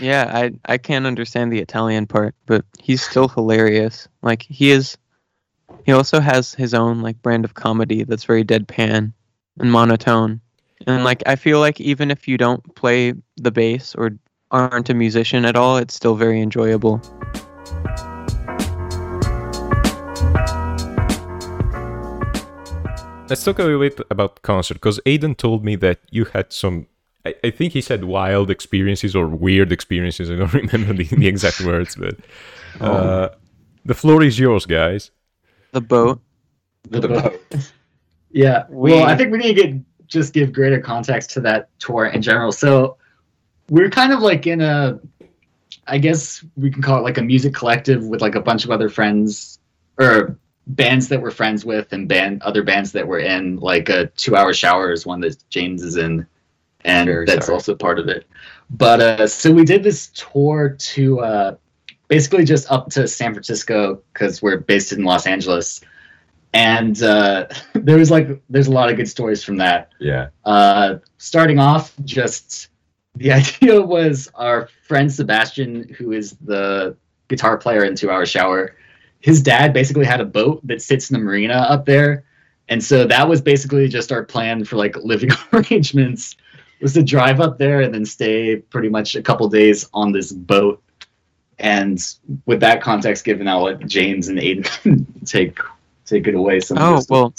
yeah 0.00 0.30
i 0.34 0.72
i 0.72 0.76
can't 0.76 1.06
understand 1.06 1.52
the 1.52 1.60
italian 1.60 2.06
part 2.06 2.34
but 2.46 2.64
he's 2.78 3.02
still 3.02 3.28
hilarious. 3.28 4.08
Like 4.22 4.42
he 4.42 4.70
is 4.70 4.98
he 5.84 5.92
also 5.92 6.20
has 6.20 6.54
his 6.54 6.74
own 6.74 7.02
like 7.02 7.20
brand 7.22 7.44
of 7.44 7.54
comedy 7.54 8.04
that's 8.04 8.24
very 8.24 8.44
deadpan 8.44 9.12
and 9.58 9.72
monotone. 9.72 10.40
And 10.86 11.04
like 11.04 11.22
i 11.26 11.36
feel 11.36 11.60
like 11.60 11.80
even 11.80 12.10
if 12.10 12.28
you 12.28 12.36
don't 12.36 12.62
play 12.74 13.14
the 13.36 13.50
bass 13.50 13.94
or 13.94 14.10
aren't 14.50 14.90
a 14.90 14.94
musician 14.94 15.44
at 15.44 15.56
all 15.56 15.76
it's 15.76 15.94
still 15.94 16.14
very 16.14 16.40
enjoyable 16.40 17.00
let's 23.28 23.44
talk 23.44 23.58
a 23.58 23.62
little 23.64 23.80
bit 23.80 24.00
about 24.10 24.42
concert 24.42 24.74
because 24.74 25.00
Aiden 25.06 25.36
told 25.36 25.64
me 25.64 25.76
that 25.76 26.00
you 26.10 26.24
had 26.26 26.52
some. 26.52 26.86
I, 27.24 27.34
I 27.44 27.50
think 27.50 27.72
he 27.72 27.80
said 27.80 28.04
wild 28.04 28.50
experiences 28.50 29.16
or 29.16 29.26
weird 29.26 29.72
experiences. 29.72 30.30
I 30.30 30.36
don't 30.36 30.52
remember 30.54 30.92
the, 30.94 31.04
the 31.04 31.26
exact 31.26 31.60
words, 31.60 31.96
but 31.96 32.16
uh, 32.80 33.30
the 33.84 33.94
floor 33.94 34.22
is 34.22 34.38
yours, 34.38 34.66
guys. 34.66 35.10
the 35.72 35.80
boat 35.80 36.20
The 36.88 37.00
The 37.00 37.08
boat. 37.08 37.50
boat. 37.50 37.72
Yeah. 38.30 38.64
We- 38.68 38.92
well, 38.92 39.04
I 39.06 39.16
think 39.16 39.32
we 39.32 39.38
need 39.38 39.54
to 39.54 39.62
get 39.62 39.74
just 40.08 40.32
give 40.34 40.52
greater 40.52 40.78
context 40.80 41.30
to 41.30 41.40
that 41.40 41.70
tour 41.78 42.06
in 42.06 42.20
general. 42.22 42.52
So 42.52 42.96
we're 43.70 43.88
kind 43.90 44.12
of 44.12 44.20
like 44.20 44.46
in 44.46 44.60
a 44.60 45.00
I 45.88 45.98
guess 45.98 46.44
we 46.56 46.70
can 46.70 46.82
call 46.82 46.98
it 46.98 47.02
like 47.02 47.16
a 47.18 47.22
music 47.22 47.54
collective 47.54 48.04
with 48.04 48.20
like 48.20 48.34
a 48.34 48.40
bunch 48.40 48.64
of 48.64 48.70
other 48.70 48.88
friends 48.88 49.58
or 49.98 50.38
bands 50.66 51.08
that 51.08 51.20
we're 51.22 51.30
friends 51.30 51.64
with 51.64 51.92
and 51.92 52.08
band 52.08 52.42
other 52.42 52.62
bands 52.62 52.92
that 52.92 53.06
we're 53.06 53.20
in. 53.20 53.56
Like 53.56 53.88
a 53.88 54.06
two 54.08 54.36
hour 54.36 54.52
shower 54.52 54.92
is 54.92 55.06
one 55.06 55.20
that 55.20 55.36
James 55.50 55.82
is 55.82 55.96
in. 55.96 56.26
And 56.84 57.06
Very 57.08 57.26
that's 57.26 57.46
sorry. 57.46 57.56
also 57.56 57.74
part 57.74 57.98
of 57.98 58.08
it. 58.08 58.26
But 58.70 59.00
uh 59.00 59.26
so 59.26 59.52
we 59.52 59.64
did 59.64 59.82
this 59.82 60.08
tour 60.08 60.76
to 60.78 61.20
uh 61.20 61.56
basically 62.08 62.44
just 62.44 62.70
up 62.70 62.90
to 62.90 63.08
San 63.08 63.32
Francisco 63.32 64.00
because 64.12 64.42
we're 64.42 64.58
based 64.58 64.92
in 64.92 65.04
Los 65.04 65.26
Angeles. 65.26 65.80
And 66.52 67.02
uh, 67.02 67.48
there 67.74 67.98
was 67.98 68.10
like, 68.10 68.28
there's 68.48 68.68
a 68.68 68.72
lot 68.72 68.90
of 68.90 68.96
good 68.96 69.08
stories 69.08 69.42
from 69.42 69.56
that. 69.56 69.90
Yeah. 69.98 70.28
Uh, 70.44 70.96
starting 71.18 71.58
off, 71.58 71.92
just 72.04 72.68
the 73.16 73.32
idea 73.40 73.80
was 73.80 74.30
our 74.34 74.68
friend 74.86 75.12
Sebastian, 75.12 75.88
who 75.98 76.12
is 76.12 76.32
the 76.40 76.96
guitar 77.28 77.56
player 77.58 77.84
in 77.84 77.96
Two 77.96 78.10
Hour 78.10 78.24
Shower, 78.26 78.74
his 79.26 79.42
dad 79.42 79.72
basically 79.72 80.04
had 80.06 80.20
a 80.20 80.24
boat 80.24 80.64
that 80.64 80.80
sits 80.80 81.10
in 81.10 81.14
the 81.18 81.18
marina 81.18 81.54
up 81.54 81.84
there. 81.84 82.22
And 82.68 82.82
so 82.82 83.04
that 83.08 83.28
was 83.28 83.40
basically 83.40 83.88
just 83.88 84.12
our 84.12 84.22
plan 84.22 84.64
for 84.64 84.76
like 84.76 84.94
living 84.98 85.30
arrangements 85.52 86.36
was 86.80 86.92
to 86.92 87.02
drive 87.02 87.40
up 87.40 87.58
there 87.58 87.80
and 87.80 87.92
then 87.92 88.04
stay 88.06 88.54
pretty 88.54 88.88
much 88.88 89.16
a 89.16 89.22
couple 89.22 89.48
days 89.48 89.88
on 89.92 90.12
this 90.12 90.30
boat. 90.30 90.80
And 91.58 92.00
with 92.44 92.60
that 92.60 92.80
context 92.80 93.24
given, 93.24 93.48
I'll 93.48 93.64
let 93.64 93.84
James 93.88 94.28
and 94.28 94.38
Aiden 94.38 95.04
take 95.26 95.58
take 96.04 96.28
it 96.28 96.36
away. 96.36 96.60
Some 96.60 96.78
of 96.78 96.84
Oh, 96.84 97.02
well, 97.10 97.34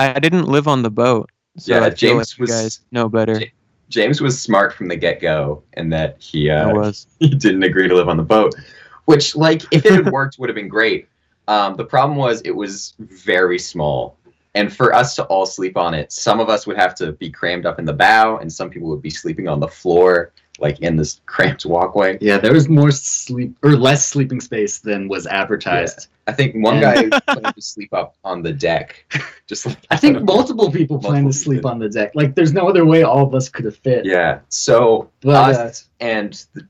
i 0.00 0.18
didn't 0.18 0.48
live 0.48 0.66
on 0.66 0.82
the 0.82 0.90
boat 0.90 1.30
so 1.56 1.72
Yeah, 1.72 1.84
I 1.86 1.90
feel 1.90 1.96
James 1.96 2.32
like 2.32 2.38
you 2.38 2.42
was- 2.42 2.50
guys 2.50 2.80
know 2.90 3.08
better 3.08 3.38
Ja- 3.38 3.46
James 3.90 4.20
was 4.20 4.40
smart 4.40 4.74
from 4.74 4.88
the 4.88 4.96
get 4.96 5.20
go 5.20 5.62
in 5.74 5.88
that 5.90 6.16
he 6.18 6.50
uh, 6.50 6.74
was 6.74 7.06
he 7.20 7.28
didn't 7.28 7.62
agree 7.62 7.86
to 7.86 7.94
live 7.94 8.08
on 8.08 8.16
the 8.16 8.24
boat, 8.24 8.56
which 9.04 9.36
like 9.36 9.62
if 9.70 9.86
it 9.86 9.92
had 9.92 10.10
worked 10.10 10.36
would 10.40 10.48
have 10.48 10.56
been 10.56 10.68
great. 10.68 11.06
Um, 11.48 11.76
the 11.76 11.84
problem 11.84 12.18
was 12.18 12.42
it 12.42 12.54
was 12.54 12.94
very 12.98 13.58
small, 13.58 14.18
and 14.54 14.70
for 14.70 14.94
us 14.94 15.16
to 15.16 15.24
all 15.24 15.46
sleep 15.46 15.78
on 15.78 15.94
it, 15.94 16.12
some 16.12 16.40
of 16.40 16.50
us 16.50 16.66
would 16.66 16.76
have 16.76 16.94
to 16.96 17.12
be 17.12 17.30
crammed 17.30 17.64
up 17.64 17.78
in 17.78 17.86
the 17.86 17.92
bow, 17.92 18.36
and 18.36 18.52
some 18.52 18.68
people 18.68 18.88
would 18.90 19.00
be 19.00 19.10
sleeping 19.10 19.48
on 19.48 19.58
the 19.58 19.66
floor, 19.66 20.32
like 20.58 20.78
in 20.80 20.96
this 20.96 21.22
cramped 21.26 21.64
walkway. 21.64 22.18
Yeah, 22.20 22.36
there 22.36 22.52
was 22.52 22.68
more 22.68 22.90
sleep 22.90 23.56
or 23.62 23.76
less 23.76 24.06
sleeping 24.06 24.42
space 24.42 24.78
than 24.78 25.08
was 25.08 25.26
advertised. 25.26 26.08
I 26.26 26.32
think 26.32 26.62
one 26.62 26.80
guy 26.80 27.08
planned 27.28 27.54
to 27.54 27.62
sleep 27.62 27.94
up 27.94 28.16
on 28.24 28.42
the 28.42 28.52
deck, 28.52 29.06
just 29.46 29.64
like 29.64 29.78
I 29.90 29.96
think 29.96 30.22
multiple 30.22 30.70
people 30.70 30.98
plan 30.98 31.24
to 31.24 31.32
sleep 31.32 31.60
people. 31.60 31.70
on 31.70 31.78
the 31.78 31.88
deck. 31.88 32.12
Like, 32.14 32.34
there's 32.34 32.52
no 32.52 32.68
other 32.68 32.84
way 32.84 33.04
all 33.04 33.26
of 33.26 33.34
us 33.34 33.48
could 33.48 33.64
have 33.64 33.76
fit. 33.78 34.04
Yeah. 34.04 34.40
So 34.50 35.10
But 35.22 35.56
uh, 35.56 35.62
us 35.62 35.88
and 35.98 36.44
the 36.52 36.68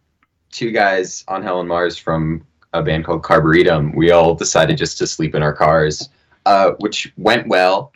two 0.52 0.70
guys 0.70 1.24
on 1.26 1.42
Helen 1.42 1.66
Mars 1.66 1.98
from 1.98 2.44
a 2.72 2.82
band 2.82 3.04
called 3.04 3.22
Carburetum, 3.22 3.94
we 3.96 4.10
all 4.10 4.34
decided 4.34 4.76
just 4.78 4.98
to 4.98 5.06
sleep 5.06 5.34
in 5.34 5.42
our 5.42 5.52
cars, 5.52 6.08
uh, 6.46 6.72
which 6.78 7.12
went 7.16 7.48
well. 7.48 7.92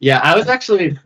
yeah, 0.00 0.20
I 0.22 0.36
was 0.36 0.48
actually. 0.48 0.98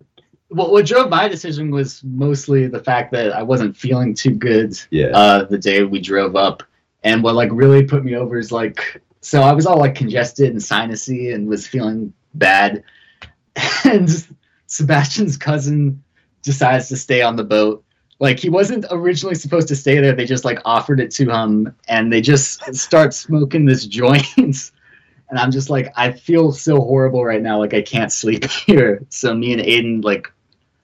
What, 0.49 0.73
what 0.73 0.85
drove 0.85 1.11
my 1.11 1.29
decision 1.29 1.71
was 1.71 2.03
mostly 2.03 2.67
the 2.67 2.83
fact 2.83 3.13
that 3.13 3.33
I 3.33 3.43
wasn't 3.43 3.77
feeling 3.77 4.15
too 4.15 4.33
good 4.35 4.77
Yeah. 4.91 5.11
uh, 5.15 5.45
the 5.45 5.59
day 5.59 5.85
we 5.85 6.01
drove 6.01 6.35
up, 6.35 6.65
and 7.05 7.23
what 7.23 7.37
like 7.37 7.51
really 7.53 7.85
put 7.85 8.05
me 8.05 8.17
over 8.17 8.37
is 8.39 8.51
like 8.51 9.01
so 9.21 9.43
I 9.43 9.53
was 9.53 9.65
all 9.67 9.79
like 9.79 9.95
congested 9.95 10.51
and 10.51 10.59
sinusy 10.59 11.33
and 11.35 11.47
was 11.47 11.67
feeling 11.69 12.13
bad, 12.35 12.83
and 13.85 14.09
Sebastian's 14.67 15.37
cousin 15.37 16.03
decides 16.43 16.89
to 16.89 16.97
stay 16.97 17.23
on 17.23 17.37
the 17.37 17.45
boat 17.45 17.85
Like 18.21 18.39
he 18.39 18.51
wasn't 18.51 18.85
originally 18.91 19.35
supposed 19.35 19.67
to 19.69 19.77
stay 19.77 19.99
there. 19.99 20.13
They 20.15 20.27
just 20.27 20.45
like 20.45 20.61
offered 20.67 21.01
it 21.01 21.11
to 21.13 21.31
him, 21.31 21.75
and 21.89 22.13
they 22.13 22.21
just 22.21 22.75
start 22.75 23.15
smoking 23.15 23.65
this 23.65 23.87
joint. 23.99 24.27
and 24.37 25.39
I'm 25.39 25.51
just 25.51 25.71
like, 25.71 25.91
I 25.97 26.13
feel 26.13 26.53
so 26.53 26.77
horrible 26.77 27.25
right 27.25 27.41
now. 27.43 27.59
Like 27.59 27.73
I 27.73 27.81
can't 27.83 28.13
sleep 28.13 28.45
here. 28.67 29.03
So 29.09 29.35
me 29.35 29.55
and 29.55 29.63
Aiden 29.63 30.05
like 30.05 30.31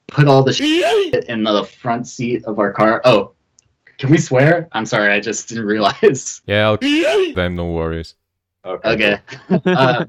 put 0.06 0.26
all 0.26 0.42
the 0.42 0.52
shit 0.54 1.24
in 1.26 1.44
the 1.44 1.64
front 1.64 2.08
seat 2.08 2.44
of 2.46 2.58
our 2.58 2.72
car. 2.72 3.02
Oh, 3.04 3.32
can 3.98 4.10
we 4.10 4.18
swear? 4.18 4.68
I'm 4.72 4.86
sorry, 4.86 5.12
I 5.12 5.20
just 5.20 5.48
didn't 5.48 5.66
realize. 5.66 6.40
Yeah, 6.46 6.68
I'll 6.68 6.78
them. 7.34 7.54
No 7.54 7.70
worries. 7.70 8.14
Okay. 8.64 9.20
uh, 9.50 10.04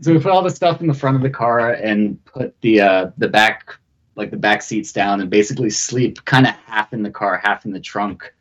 so 0.00 0.12
we 0.12 0.18
put 0.18 0.32
all 0.32 0.42
the 0.42 0.50
stuff 0.50 0.80
in 0.80 0.86
the 0.86 0.94
front 0.94 1.16
of 1.16 1.22
the 1.22 1.30
car 1.30 1.72
and 1.72 2.24
put 2.24 2.58
the 2.60 2.80
uh, 2.80 3.10
the 3.18 3.28
back 3.28 3.78
like 4.16 4.30
the 4.30 4.36
back 4.36 4.62
seats 4.62 4.92
down 4.92 5.20
and 5.20 5.30
basically 5.30 5.70
sleep 5.70 6.24
kind 6.24 6.46
of 6.46 6.54
half 6.66 6.92
in 6.92 7.02
the 7.02 7.10
car, 7.10 7.40
half 7.42 7.64
in 7.64 7.72
the 7.72 7.80
trunk. 7.80 8.32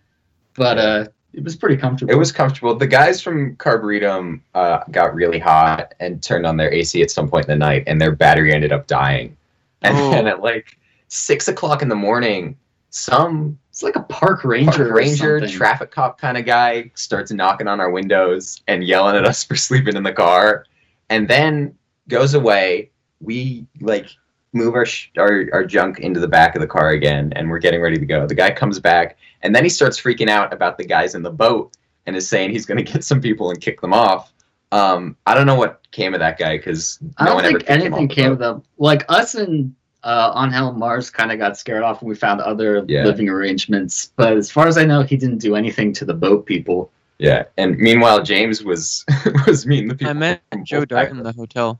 But 0.55 0.77
uh, 0.77 1.05
it 1.33 1.43
was 1.43 1.55
pretty 1.55 1.77
comfortable. 1.77 2.11
It 2.11 2.17
was 2.17 2.31
comfortable. 2.31 2.75
The 2.75 2.87
guys 2.87 3.21
from 3.21 3.55
Carburetum 3.55 4.41
uh, 4.53 4.79
got 4.91 5.15
really 5.15 5.39
hot 5.39 5.93
and 6.01 6.21
turned 6.21 6.45
on 6.45 6.57
their 6.57 6.73
AC 6.73 7.01
at 7.01 7.09
some 7.11 7.29
point 7.29 7.45
in 7.45 7.51
the 7.51 7.65
night, 7.65 7.83
and 7.87 7.99
their 8.01 8.11
battery 8.11 8.53
ended 8.53 8.71
up 8.73 8.87
dying. 8.87 9.35
And 9.83 9.97
Oh. 9.97 10.11
then 10.11 10.27
at 10.27 10.41
like 10.41 10.77
six 11.07 11.47
o'clock 11.47 11.81
in 11.81 11.87
the 11.89 11.95
morning, 11.95 12.57
some 12.89 13.57
It's 13.69 13.81
like 13.83 13.95
a 13.95 14.01
park 14.03 14.43
ranger. 14.43 14.71
park 14.87 14.91
ranger, 14.93 15.47
traffic 15.47 15.91
cop 15.91 16.19
kind 16.19 16.37
of 16.37 16.45
guy 16.45 16.91
starts 16.95 17.31
knocking 17.31 17.67
on 17.69 17.79
our 17.79 17.89
windows 17.89 18.61
and 18.67 18.83
yelling 18.83 19.15
at 19.15 19.23
us 19.25 19.43
for 19.45 19.55
sleeping 19.55 19.95
in 19.95 20.03
the 20.03 20.11
car, 20.11 20.65
and 21.09 21.27
then 21.29 21.73
goes 22.09 22.33
away. 22.33 22.89
We 23.21 23.65
like 23.79 24.07
move 24.53 24.75
our, 24.75 24.85
sh- 24.85 25.09
our 25.17 25.47
our 25.53 25.63
junk 25.65 25.99
into 25.99 26.19
the 26.19 26.27
back 26.27 26.55
of 26.55 26.61
the 26.61 26.67
car 26.67 26.89
again, 26.89 27.31
and 27.35 27.49
we're 27.49 27.59
getting 27.59 27.81
ready 27.81 27.97
to 27.97 28.05
go. 28.05 28.25
The 28.27 28.35
guy 28.35 28.51
comes 28.51 28.79
back, 28.79 29.17
and 29.43 29.55
then 29.55 29.63
he 29.63 29.69
starts 29.69 29.99
freaking 29.99 30.29
out 30.29 30.53
about 30.53 30.77
the 30.77 30.85
guys 30.85 31.15
in 31.15 31.23
the 31.23 31.31
boat 31.31 31.75
and 32.05 32.15
is 32.15 32.27
saying 32.27 32.51
he's 32.51 32.65
going 32.65 32.77
to 32.83 32.91
get 32.91 33.03
some 33.03 33.21
people 33.21 33.49
and 33.51 33.61
kick 33.61 33.79
them 33.81 33.93
off. 33.93 34.33
Um, 34.73 35.17
I 35.25 35.33
don't 35.35 35.45
know 35.45 35.55
what 35.55 35.81
came 35.91 36.13
of 36.13 36.19
that 36.21 36.37
guy 36.39 36.57
because 36.57 36.99
I 37.17 37.25
don't 37.25 37.35
one 37.35 37.43
ever 37.45 37.51
think 37.59 37.67
kicked 37.67 37.71
anything 37.71 38.09
off 38.09 38.15
came 38.15 38.25
boat. 38.27 38.31
of 38.33 38.39
them. 38.39 38.63
Like 38.77 39.03
us 39.09 39.35
and 39.35 39.75
uh, 40.03 40.31
on 40.33 40.51
Hell 40.51 40.71
Mars 40.73 41.09
kind 41.09 41.31
of 41.31 41.37
got 41.39 41.57
scared 41.57 41.83
off, 41.83 42.01
and 42.01 42.09
we 42.09 42.15
found 42.15 42.41
other 42.41 42.83
Yeah. 42.87 43.03
living 43.03 43.29
arrangements. 43.29 44.11
But 44.15 44.37
as 44.37 44.49
far 44.49 44.67
as 44.67 44.77
I 44.77 44.85
know, 44.85 45.01
he 45.03 45.15
didn't 45.17 45.39
do 45.39 45.55
anything 45.55 45.91
to 45.93 46.05
the 46.05 46.13
boat 46.13 46.45
people. 46.45 46.91
Yeah, 47.19 47.43
and 47.57 47.77
meanwhile 47.77 48.23
James 48.23 48.63
was 48.63 49.05
was 49.45 49.67
meeting 49.67 49.89
the 49.89 49.95
people. 49.95 50.09
I 50.09 50.13
met 50.13 50.41
Joe 50.63 50.81
Vulfpeck. 50.81 50.87
Dart 50.87 51.11
in 51.11 51.21
the 51.21 51.31
hotel. 51.33 51.79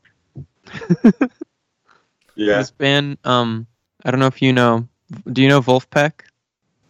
Yeah. 2.36 2.60
This 2.60 2.72
band, 2.72 3.18
um, 3.24 3.68
I 4.04 4.12
don't 4.12 4.20
know 4.20 4.28
if 4.28 4.42
you 4.42 4.54
know. 4.54 4.88
Do 5.32 5.42
you 5.42 5.50
know 5.50 5.62
Vulfpeck? 5.62 6.22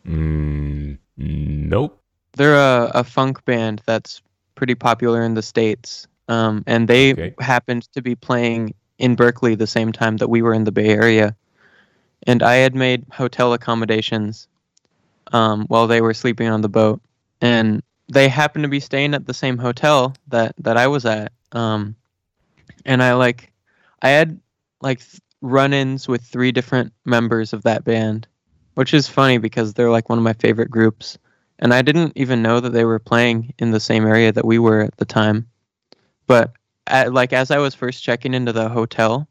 Mm, 0.08 0.98
nope. 1.18 2.02
They're 2.34 2.56
a, 2.56 2.92
a 2.96 3.04
funk 3.04 3.44
band 3.46 3.82
that's 3.86 4.22
pretty 4.56 4.76
popular 4.76 5.24
in 5.24 5.34
the 5.34 5.42
states. 5.42 6.08
Um, 6.28 6.64
and 6.68 6.88
they 6.88 7.14
Okay. 7.14 7.34
happened 7.40 7.92
to 7.94 8.02
be 8.02 8.16
playing 8.16 8.74
in 9.00 9.16
Berkeley 9.16 9.56
the 9.56 9.68
same 9.68 9.92
time 9.92 10.18
that 10.18 10.30
we 10.30 10.42
were 10.42 10.54
in 10.54 10.64
the 10.64 10.72
Bay 10.72 10.90
Area. 10.90 11.36
And 12.28 12.44
I 12.44 12.56
had 12.56 12.76
made 12.76 13.06
hotel 13.12 13.54
accommodations 13.54 14.48
um, 15.34 15.66
while 15.68 15.88
they 15.88 16.02
were 16.02 16.14
sleeping 16.14 16.48
on 16.48 16.62
the 16.62 16.70
boat. 16.70 17.02
And 17.42 17.82
they 18.12 18.30
happened 18.30 18.64
to 18.64 18.70
be 18.70 18.80
staying 18.80 19.14
at 19.14 19.26
the 19.26 19.34
same 19.34 19.58
hotel 19.58 20.14
that, 20.28 20.54
that 20.60 20.78
I 20.78 20.88
was 20.88 21.06
at. 21.06 21.32
Um, 21.52 21.96
and 22.86 23.02
I 23.02 23.14
like, 23.14 23.52
I 24.02 24.10
had 24.10 24.40
like 24.82 25.00
th- 25.00 25.22
run-ins 25.42 26.08
with 26.08 26.22
three 26.22 26.52
different 26.52 26.94
members 27.06 27.54
of 27.54 27.64
that 27.64 27.84
band, 27.84 28.28
which 28.76 28.94
is 28.94 29.08
funny 29.08 29.38
because 29.38 29.74
they're 29.74 29.92
like 29.92 30.10
one 30.10 30.18
of 30.18 30.24
my 30.24 30.34
favorite 30.34 30.72
groups 30.72 31.18
and 31.62 31.74
I 31.74 31.84
didn't 31.84 32.14
even 32.16 32.42
know 32.42 32.60
that 32.60 32.74
they 32.74 32.86
were 32.86 33.00
playing 33.00 33.54
in 33.60 33.72
the 33.72 33.80
same 33.80 34.06
area 34.06 34.32
that 34.32 34.46
we 34.46 34.58
were 34.58 34.82
at 34.82 34.98
the 34.98 35.06
time. 35.06 35.48
But 36.26 36.54
at, 36.88 37.14
like 37.14 37.34
as 37.34 37.52
I 37.52 37.60
was 37.60 37.76
first 37.76 38.04
checking 38.04 38.34
into 38.34 38.52
the 38.52 38.68
hotel, 38.68 39.28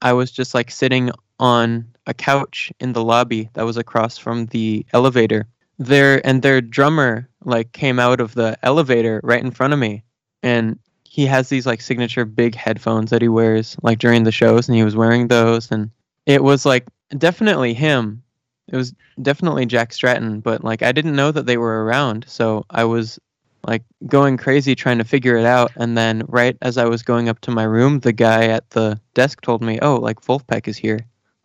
I 0.00 0.14
was 0.14 0.30
just 0.30 0.54
like 0.54 0.70
sitting 0.70 1.10
on 1.38 1.86
a 2.06 2.14
couch 2.14 2.72
in 2.80 2.94
the 2.94 3.04
lobby 3.04 3.50
that 3.52 3.66
was 3.66 3.76
across 3.76 4.16
from 4.16 4.46
the 4.46 4.84
elevator. 4.92 5.46
Their 5.78 6.26
and 6.26 6.40
their 6.40 6.60
drummer 6.60 7.28
like 7.44 7.72
came 7.72 7.98
out 7.98 8.20
of 8.20 8.34
the 8.34 8.56
elevator 8.62 9.20
right 9.22 9.42
in 9.42 9.50
front 9.50 9.72
of 9.72 9.78
me, 9.78 10.04
and 10.42 10.78
he 11.14 11.26
has 11.26 11.48
these 11.48 11.64
like 11.64 11.80
signature 11.80 12.24
big 12.24 12.56
headphones 12.56 13.10
that 13.10 13.22
he 13.22 13.28
wears 13.28 13.76
like 13.84 14.00
during 14.00 14.24
the 14.24 14.32
shows, 14.32 14.68
and 14.68 14.76
he 14.76 14.82
was 14.82 14.96
wearing 14.96 15.28
those, 15.28 15.70
and 15.70 15.88
it 16.26 16.42
was 16.42 16.66
like 16.66 16.88
definitely 17.16 17.72
him. 17.72 18.24
It 18.66 18.74
was 18.74 18.92
definitely 19.22 19.64
Jack 19.66 19.92
Stratton, 19.92 20.40
but 20.40 20.64
like 20.64 20.82
I 20.82 20.90
didn't 20.90 21.14
know 21.14 21.30
that 21.30 21.46
they 21.46 21.56
were 21.56 21.84
around, 21.84 22.24
so 22.26 22.66
I 22.68 22.82
was 22.82 23.20
like 23.64 23.84
going 24.08 24.36
crazy 24.36 24.74
trying 24.74 24.98
to 24.98 25.04
figure 25.04 25.36
it 25.36 25.44
out. 25.44 25.70
And 25.76 25.96
then 25.96 26.24
right 26.26 26.58
as 26.62 26.78
I 26.78 26.86
was 26.86 27.04
going 27.04 27.28
up 27.28 27.40
to 27.42 27.52
my 27.52 27.62
room, 27.62 28.00
the 28.00 28.12
guy 28.12 28.46
at 28.46 28.68
the 28.70 29.00
desk 29.14 29.40
told 29.40 29.62
me, 29.62 29.78
"Oh, 29.80 29.94
like 29.94 30.20
Vulfpeck 30.20 30.66
is 30.66 30.76
here. 30.76 30.98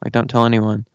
Like 0.04 0.14
don't 0.14 0.32
tell 0.32 0.48
anyone." 0.48 0.88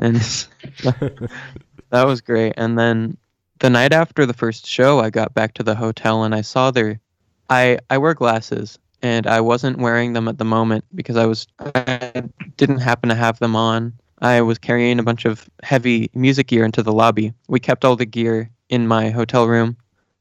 And 0.00 0.16
that 0.82 2.04
was 2.04 2.20
great. 2.20 2.52
And 2.58 2.78
then 2.78 3.16
the 3.60 3.70
night 3.70 3.94
after 3.94 4.26
the 4.26 4.34
first 4.34 4.66
show, 4.66 5.00
I 5.00 5.08
got 5.08 5.32
back 5.32 5.54
to 5.54 5.62
the 5.62 5.74
hotel 5.74 6.24
and 6.24 6.34
I 6.34 6.42
saw 6.42 6.70
their 6.70 7.00
I 7.50 7.78
I 7.90 7.98
wear 7.98 8.14
glasses 8.14 8.78
and 9.02 9.26
I 9.26 9.40
wasn't 9.40 9.78
wearing 9.78 10.12
them 10.12 10.28
at 10.28 10.38
the 10.38 10.44
moment 10.44 10.84
because 10.94 11.16
I 11.16 11.26
was 11.26 11.46
I 11.58 12.24
didn't 12.56 12.78
happen 12.78 13.08
to 13.08 13.14
have 13.14 13.38
them 13.38 13.56
on. 13.56 13.92
I 14.20 14.40
was 14.40 14.58
carrying 14.58 14.98
a 14.98 15.02
bunch 15.02 15.24
of 15.24 15.48
heavy 15.62 16.08
music 16.14 16.46
gear 16.46 16.64
into 16.64 16.82
the 16.82 16.92
lobby. 16.92 17.32
We 17.48 17.58
kept 17.58 17.84
all 17.84 17.96
the 17.96 18.06
gear 18.06 18.50
in 18.68 18.86
my 18.86 19.10
hotel 19.10 19.48
room 19.48 19.76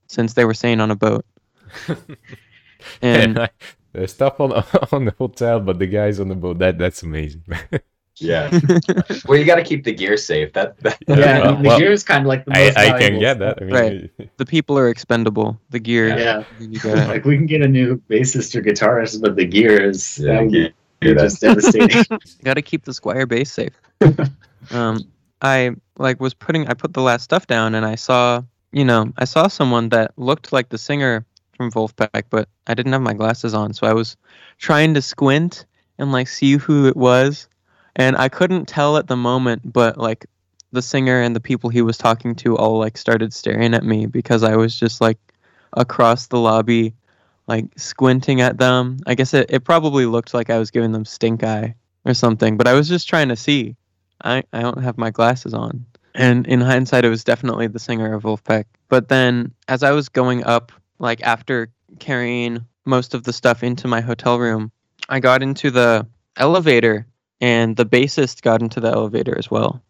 since 0.07 0.33
they 0.33 0.45
were 0.45 0.55
staying 0.55 0.81
on 0.81 0.91
a 0.91 0.95
boat. 0.95 1.25
And 3.01 3.49
the 3.93 4.07
stuff 4.07 4.39
on 4.39 4.51
on 4.91 5.05
the 5.05 5.15
hotel, 5.17 5.59
but 5.59 5.79
the 5.79 5.87
guys 5.87 6.19
on 6.19 6.29
the 6.29 6.35
boat. 6.35 6.59
That 6.59 6.77
that's 6.77 7.03
amazing. 7.03 7.43
Yeah. 8.17 8.49
well, 9.25 9.37
you 9.39 9.45
got 9.45 9.55
to 9.55 9.63
keep 9.63 9.83
the 9.83 9.93
gear 9.93 10.17
safe. 10.17 10.53
That, 10.53 10.77
that 10.79 10.97
Yeah, 11.07 11.15
Yeah, 11.17 11.49
and 11.55 11.65
the 11.65 11.69
well, 11.69 11.79
gear 11.79 11.91
is 11.91 12.03
kind 12.03 12.21
of 12.21 12.27
like 12.27 12.45
the 12.45 12.51
I, 12.57 12.65
most 12.65 12.77
I 12.77 12.83
can 12.85 12.97
valuable 12.99 13.19
get 13.21 13.39
that. 13.39 13.57
I 13.61 13.65
mean, 13.65 13.73
Right. 14.19 14.29
the 14.37 14.45
people 14.45 14.77
are 14.77 14.89
expendable. 14.89 15.59
The 15.69 15.79
gear, 15.79 16.07
Yeah. 16.17 16.43
you 16.59 16.79
gotta- 16.79 17.07
like 17.07 17.25
we 17.25 17.37
can 17.37 17.45
get 17.47 17.61
a 17.61 17.67
new 17.67 17.97
bassist 18.09 18.53
or 18.55 18.61
guitarist, 18.61 19.21
but 19.21 19.35
the 19.35 19.45
gear 19.45 19.81
is 19.89 20.19
Yeah, 20.19 20.33
that 20.33 20.41
would 20.43 20.51
gear- 20.51 20.73
be 20.99 21.07
gear, 21.07 21.15
just 21.15 21.41
devastating. 21.41 22.05
gotta 22.43 22.61
keep 22.61 22.83
the 22.85 22.91
Squier 22.91 23.27
bass 23.27 23.51
safe. 23.51 23.73
um, 24.71 24.99
I 25.41 25.71
like 25.97 26.19
was 26.19 26.33
putting 26.33 26.67
I 26.67 26.73
put 26.73 26.93
the 26.93 27.01
last 27.01 27.23
stuff 27.23 27.47
down 27.47 27.73
and 27.75 27.85
I 27.85 27.95
saw 27.95 28.43
you 28.71 28.85
know 28.85 29.11
I 29.17 29.25
saw 29.25 29.47
someone 29.47 29.89
that 29.89 30.11
looked 30.17 30.51
like 30.53 30.69
the 30.69 30.77
singer 30.77 31.25
from 31.53 31.71
Vulfpeck, 31.71 32.23
but 32.29 32.47
I 32.67 32.73
didn't 32.73 32.91
have 32.93 33.01
my 33.01 33.13
glasses 33.13 33.53
on, 33.53 33.73
so 33.73 33.87
I 33.87 33.93
was 33.93 34.15
trying 34.57 34.93
to 34.95 35.01
squint 35.01 35.65
and 35.97 36.11
like 36.11 36.27
see 36.27 36.53
who 36.57 36.87
it 36.87 36.95
was, 36.97 37.47
and 37.95 38.17
I 38.17 38.29
couldn't 38.29 38.67
tell 38.67 38.97
at 38.97 39.07
the 39.07 39.17
moment, 39.17 39.71
but 39.71 39.97
like 39.97 40.25
the 40.71 40.81
singer 40.81 41.21
and 41.21 41.35
the 41.35 41.41
people 41.41 41.69
he 41.69 41.81
was 41.81 41.97
talking 41.97 42.35
to 42.35 42.57
all 42.57 42.79
like 42.79 42.97
started 42.97 43.33
staring 43.33 43.73
at 43.73 43.83
me 43.83 44.05
because 44.05 44.43
I 44.43 44.55
was 44.55 44.77
just 44.77 45.01
like 45.01 45.17
across 45.73 46.27
the 46.27 46.39
lobby 46.39 46.93
like 47.47 47.65
squinting 47.77 48.41
at 48.41 48.57
them. 48.57 48.99
I 49.05 49.15
guess 49.15 49.33
it, 49.33 49.47
it 49.49 49.63
probably 49.63 50.05
looked 50.05 50.33
like 50.33 50.49
I 50.49 50.57
was 50.57 50.71
giving 50.71 50.91
them 50.91 51.05
stink 51.05 51.43
eye 51.43 51.75
or 52.05 52.13
something, 52.13 52.57
but 52.57 52.67
I 52.67 52.73
was 52.73 52.87
just 52.87 53.09
trying 53.09 53.29
to 53.29 53.35
see. 53.35 53.75
I, 54.23 54.43
I 54.53 54.61
don't 54.61 54.83
have 54.83 54.97
my 54.97 55.09
glasses 55.09 55.53
on. 55.53 55.85
And 56.13 56.45
in 56.47 56.61
hindsight, 56.61 57.05
it 57.05 57.09
was 57.09 57.23
definitely 57.23 57.67
the 57.67 57.79
singer 57.79 58.13
of 58.13 58.23
Vulfpeck. 58.23 58.65
But 58.89 59.09
then 59.09 59.53
as 59.67 59.83
I 59.83 59.91
was 59.91 60.09
going 60.09 60.43
up, 60.43 60.71
like 60.99 61.21
after 61.23 61.69
carrying 61.99 62.65
most 62.85 63.13
of 63.13 63.23
the 63.23 63.33
stuff 63.33 63.63
into 63.63 63.87
my 63.87 64.01
hotel 64.01 64.37
room, 64.37 64.71
I 65.09 65.19
got 65.19 65.41
into 65.41 65.71
the 65.71 66.05
elevator 66.37 67.07
and 67.41 67.75
the 67.75 67.85
bassist 67.85 68.41
got 68.43 68.61
into 68.61 68.79
the 68.79 68.89
elevator 68.89 69.37
as 69.37 69.51
well. 69.51 69.81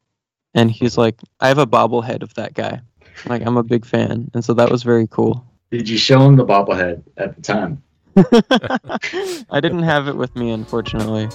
And 0.53 0.71
he's 0.71 0.97
like, 0.97 1.19
I 1.39 1.49
have 1.49 1.57
a 1.57 1.67
bobblehead 1.67 2.23
of 2.23 2.33
that 2.33 2.53
guy. 2.53 2.81
Like, 3.25 3.45
I'm 3.45 3.57
a 3.57 3.63
big 3.63 3.85
fan. 3.85 4.31
And 4.33 4.43
so 4.43 4.53
that 4.55 4.71
was 4.71 4.83
very 4.83 5.07
cool. 5.07 5.45
Did 5.69 5.87
you 5.87 5.97
show 5.97 6.21
him 6.21 6.35
the 6.37 6.45
bobblehead 6.45 7.03
at 7.17 7.35
the 7.35 7.41
time? 7.41 7.83
I 9.49 9.59
didn't 9.61 9.83
have 9.83 10.07
it 10.07 10.17
with 10.17 10.35
me, 10.35 10.51
unfortunately. 10.51 11.27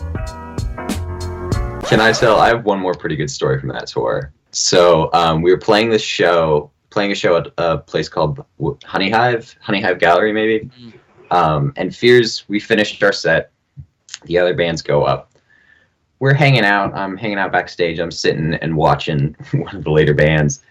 Can 1.87 2.01
I 2.01 2.13
tell? 2.13 2.41
I 2.41 2.49
have 2.49 2.65
one 2.65 2.81
more 2.81 2.95
pretty 2.95 3.17
good 3.17 3.31
story 3.31 3.61
from 3.61 3.69
that 3.71 3.87
tour. 3.87 4.33
So 4.51 5.11
um, 5.13 5.43
we 5.43 5.51
were 5.51 5.59
playing 5.59 5.91
this 5.91 6.03
show, 6.03 6.71
playing 6.91 7.13
a 7.13 7.15
show 7.15 7.37
at 7.37 7.49
a 7.59 7.79
place 7.79 8.09
called 8.09 8.45
W- 8.59 8.79
Honey 8.85 9.11
Hive, 9.11 9.55
Honey 9.61 9.81
Hive 9.81 9.99
Gallery, 9.99 10.33
maybe. 10.33 10.69
Mm. 10.81 10.93
Um, 11.31 11.73
and 11.77 11.95
Fears, 11.95 12.45
we 12.49 12.61
finished 12.61 13.03
our 13.03 13.13
set. 13.13 13.53
The 14.25 14.39
other 14.39 14.55
bands 14.55 14.83
go 14.83 15.05
up. 15.05 15.33
We're 16.19 16.35
hanging 16.35 16.65
out. 16.65 16.95
I'm 16.95 17.17
hanging 17.17 17.39
out 17.39 17.53
backstage. 17.53 17.99
I'm 17.99 18.11
sitting 18.11 18.55
and 18.55 18.77
watching 18.77 19.37
one 19.53 19.75
of 19.77 19.85
the 19.85 19.91
later 19.91 20.15
bands. 20.15 20.63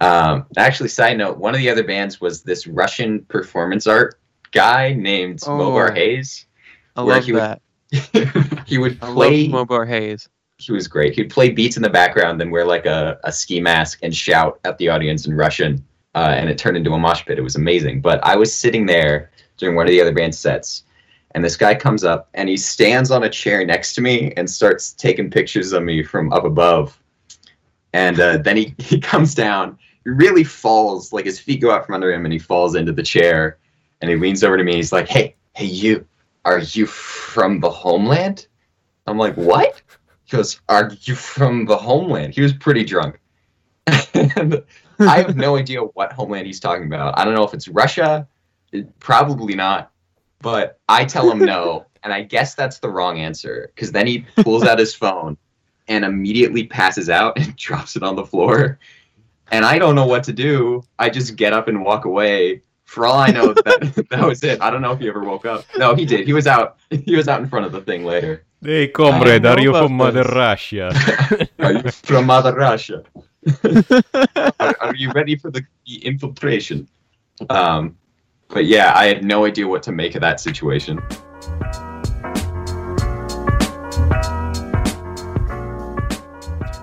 Um, 0.00 0.46
actually, 0.56 0.88
side 0.90 1.16
note, 1.18 1.38
one 1.38 1.54
of 1.54 1.58
the 1.60 1.70
other 1.70 1.84
bands 1.84 2.20
was 2.20 2.42
this 2.42 2.66
Russian 2.66 3.20
performance 3.26 3.86
art 3.86 4.18
guy 4.52 4.92
named 4.94 5.40
Oh. 5.46 5.50
Mobar 5.50 5.94
Hayes. 5.94 6.46
I 6.96 7.02
love 7.02 7.24
he 7.24 7.32
would 7.32 7.42
that. 7.42 7.62
he 8.66 8.78
would 8.78 8.98
I 9.02 9.12
play 9.12 9.48
love 9.48 9.68
Mobar 9.68 9.86
Hayes. 9.86 10.28
he 10.58 10.72
was 10.72 10.88
great. 10.88 11.14
He'd 11.14 11.30
play 11.30 11.50
beats 11.50 11.76
in 11.76 11.82
the 11.82 11.90
background, 11.90 12.40
then 12.40 12.50
wear 12.50 12.64
like 12.64 12.86
a, 12.86 13.18
a 13.24 13.32
ski 13.32 13.60
mask 13.60 13.98
and 14.02 14.14
shout 14.14 14.60
at 14.64 14.76
the 14.78 14.88
audience 14.88 15.26
in 15.26 15.34
Russian, 15.34 15.84
uh, 16.14 16.34
and 16.36 16.48
it 16.48 16.56
turned 16.58 16.76
into 16.78 16.92
a 16.92 16.98
mosh 16.98 17.24
pit. 17.24 17.38
It 17.38 17.42
was 17.42 17.56
amazing. 17.56 18.00
But 18.00 18.22
I 18.24 18.34
was 18.36 18.54
sitting 18.54 18.86
there 18.86 19.30
during 19.58 19.76
one 19.76 19.86
of 19.86 19.90
the 19.90 20.00
other 20.00 20.12
band 20.12 20.34
sets, 20.34 20.84
and 21.36 21.44
this 21.44 21.54
guy 21.54 21.74
comes 21.74 22.02
up 22.02 22.30
and 22.32 22.48
he 22.48 22.56
stands 22.56 23.10
on 23.10 23.22
a 23.22 23.28
chair 23.28 23.62
next 23.66 23.94
to 23.94 24.00
me 24.00 24.32
and 24.38 24.48
starts 24.48 24.92
taking 24.92 25.30
pictures 25.30 25.74
of 25.74 25.82
me 25.82 26.02
from 26.02 26.32
up 26.32 26.44
above. 26.44 26.98
And 27.92 28.18
uh, 28.18 28.38
then 28.38 28.56
he, 28.56 28.74
he 28.78 28.98
comes 28.98 29.34
down. 29.34 29.78
He 30.04 30.10
really 30.10 30.44
falls, 30.44 31.12
like 31.12 31.26
his 31.26 31.38
feet 31.38 31.60
go 31.60 31.70
out 31.70 31.84
from 31.84 31.94
under 31.94 32.10
him, 32.10 32.24
and 32.24 32.32
he 32.32 32.38
falls 32.38 32.74
into 32.74 32.90
the 32.90 33.02
chair. 33.02 33.58
And 34.00 34.10
he 34.10 34.16
leans 34.16 34.42
over 34.42 34.56
to 34.56 34.64
me. 34.64 34.72
And 34.72 34.76
he's 34.76 34.92
like, 34.92 35.08
"Hey, 35.08 35.36
hey, 35.54 35.66
you, 35.66 36.06
are 36.46 36.60
you 36.60 36.86
from 36.86 37.60
the 37.60 37.70
homeland?" 37.70 38.46
I'm 39.06 39.18
like, 39.18 39.34
"What?" 39.34 39.82
He 40.24 40.36
goes, 40.36 40.60
Are 40.68 40.90
you 41.02 41.14
from 41.14 41.66
the 41.66 41.76
homeland? 41.76 42.34
He 42.34 42.40
was 42.40 42.52
pretty 42.52 42.84
drunk. 42.84 43.20
and 44.14 44.62
I 44.98 45.18
have 45.18 45.36
no 45.36 45.56
idea 45.56 45.80
what 45.80 46.12
homeland 46.12 46.46
he's 46.46 46.60
talking 46.60 46.86
about. 46.86 47.18
I 47.18 47.24
don't 47.24 47.34
know 47.34 47.44
if 47.44 47.54
it's 47.54 47.68
Russia. 47.68 48.26
Probably 49.00 49.54
not. 49.54 49.92
But 50.40 50.78
I 50.88 51.04
tell 51.04 51.30
him 51.30 51.38
no. 51.38 51.86
and 52.06 52.12
I 52.12 52.22
guess 52.22 52.54
that's 52.54 52.78
the 52.78 52.88
wrong 52.88 53.18
answer. 53.18 53.72
Because 53.74 53.90
then 53.90 54.06
he 54.06 54.24
pulls 54.36 54.62
out 54.62 54.78
his 54.78 54.94
phone 54.94 55.36
and 55.88 56.04
immediately 56.04 56.64
passes 56.64 57.10
out 57.10 57.36
and 57.36 57.56
drops 57.56 57.96
it 57.96 58.04
on 58.04 58.14
the 58.14 58.24
floor. 58.24 58.78
And 59.50 59.64
I 59.64 59.78
don't 59.78 59.96
know 59.96 60.06
what 60.06 60.22
to 60.24 60.32
do. 60.32 60.84
I 61.00 61.10
just 61.10 61.34
get 61.34 61.52
up 61.52 61.66
and 61.66 61.84
walk 61.84 62.04
away. 62.04 62.62
For 62.84 63.04
all 63.04 63.18
I 63.18 63.32
know, 63.32 63.52
that 63.52 64.06
that 64.10 64.24
was 64.24 64.44
it. 64.44 64.60
I 64.60 64.70
don't 64.70 64.82
know 64.82 64.92
if 64.92 65.00
he 65.00 65.08
ever 65.08 65.24
woke 65.24 65.44
up. 65.44 65.64
No, 65.76 65.96
he 65.96 66.06
did. 66.06 66.24
He 66.26 66.32
was 66.32 66.46
out. 66.46 66.76
He 66.90 67.16
was 67.16 67.26
out 67.26 67.40
in 67.40 67.48
front 67.48 67.66
of 67.66 67.72
the 67.72 67.80
thing 67.80 68.04
later. 68.04 68.44
Hey, 68.62 68.86
comrade, 68.86 69.44
are 69.44 69.60
you 69.60 69.70
about 69.70 69.86
from 69.86 69.96
Mother 69.96 70.22
this. 70.22 70.32
Russia? 70.32 71.48
Are 71.58 71.72
you 71.72 71.90
from 71.90 72.26
Mother 72.26 72.54
Russia? 72.54 73.02
are, 74.60 74.76
are 74.80 74.94
you 74.94 75.10
ready 75.10 75.34
for 75.34 75.50
the, 75.50 75.66
the 75.84 75.96
infiltration? 76.04 76.88
Um, 77.50 77.96
but 78.48 78.64
yeah, 78.64 78.92
I 78.94 79.06
had 79.06 79.24
no 79.24 79.44
idea 79.44 79.66
what 79.66 79.82
to 79.84 79.92
make 79.92 80.14
of 80.14 80.20
that 80.22 80.40
situation. 80.40 81.02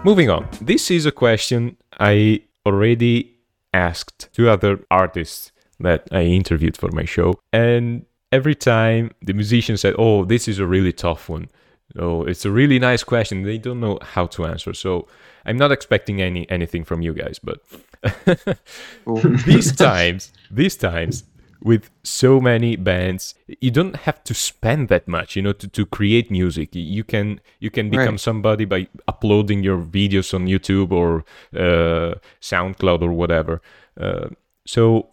Moving 0.05 0.29
on. 0.29 0.47
This 0.61 0.91
is 0.91 1.05
a 1.05 1.11
question 1.11 1.77
I 1.99 2.43
already 2.65 3.37
asked 3.73 4.29
two 4.33 4.49
other 4.49 4.79
artists 4.91 5.51
that 5.79 6.07
I 6.11 6.23
interviewed 6.23 6.75
for 6.75 6.89
my 6.91 7.05
show. 7.05 7.35
And 7.53 8.05
every 8.31 8.55
time 8.55 9.11
the 9.21 9.33
musician 9.33 9.77
said, 9.77 9.95
Oh, 9.97 10.25
this 10.25 10.47
is 10.47 10.59
a 10.59 10.67
really 10.67 10.91
tough 10.91 11.29
one. 11.29 11.49
Oh, 11.97 12.23
it's 12.23 12.43
a 12.43 12.51
really 12.51 12.79
nice 12.79 13.03
question. 13.03 13.43
They 13.43 13.57
don't 13.57 13.79
know 13.79 13.99
how 14.01 14.25
to 14.27 14.45
answer. 14.45 14.73
So 14.73 15.07
I'm 15.45 15.57
not 15.57 15.71
expecting 15.71 16.21
any 16.21 16.49
anything 16.49 16.83
from 16.83 17.01
you 17.01 17.13
guys, 17.13 17.39
but 17.39 17.61
these 19.45 19.75
times, 19.75 20.31
these 20.49 20.75
times, 20.75 21.23
with 21.63 21.89
so 22.03 22.39
many 22.41 22.75
bands, 22.75 23.35
you 23.61 23.71
don't 23.71 23.95
have 23.95 24.23
to 24.25 24.33
spend 24.33 24.89
that 24.89 25.07
much, 25.07 25.35
you 25.35 25.41
know, 25.41 25.53
to, 25.53 25.67
to 25.67 25.85
create 25.85 26.29
music. 26.29 26.75
You 26.75 27.03
can 27.03 27.39
you 27.59 27.71
can 27.71 27.89
become 27.89 28.15
Right. 28.15 28.19
somebody 28.19 28.65
by 28.65 28.87
uploading 29.07 29.63
your 29.63 29.77
videos 29.77 30.33
on 30.33 30.47
YouTube 30.47 30.91
or 30.91 31.23
uh, 31.55 32.15
SoundCloud 32.41 33.01
or 33.01 33.13
whatever. 33.13 33.61
Uh, 33.99 34.29
so 34.65 35.09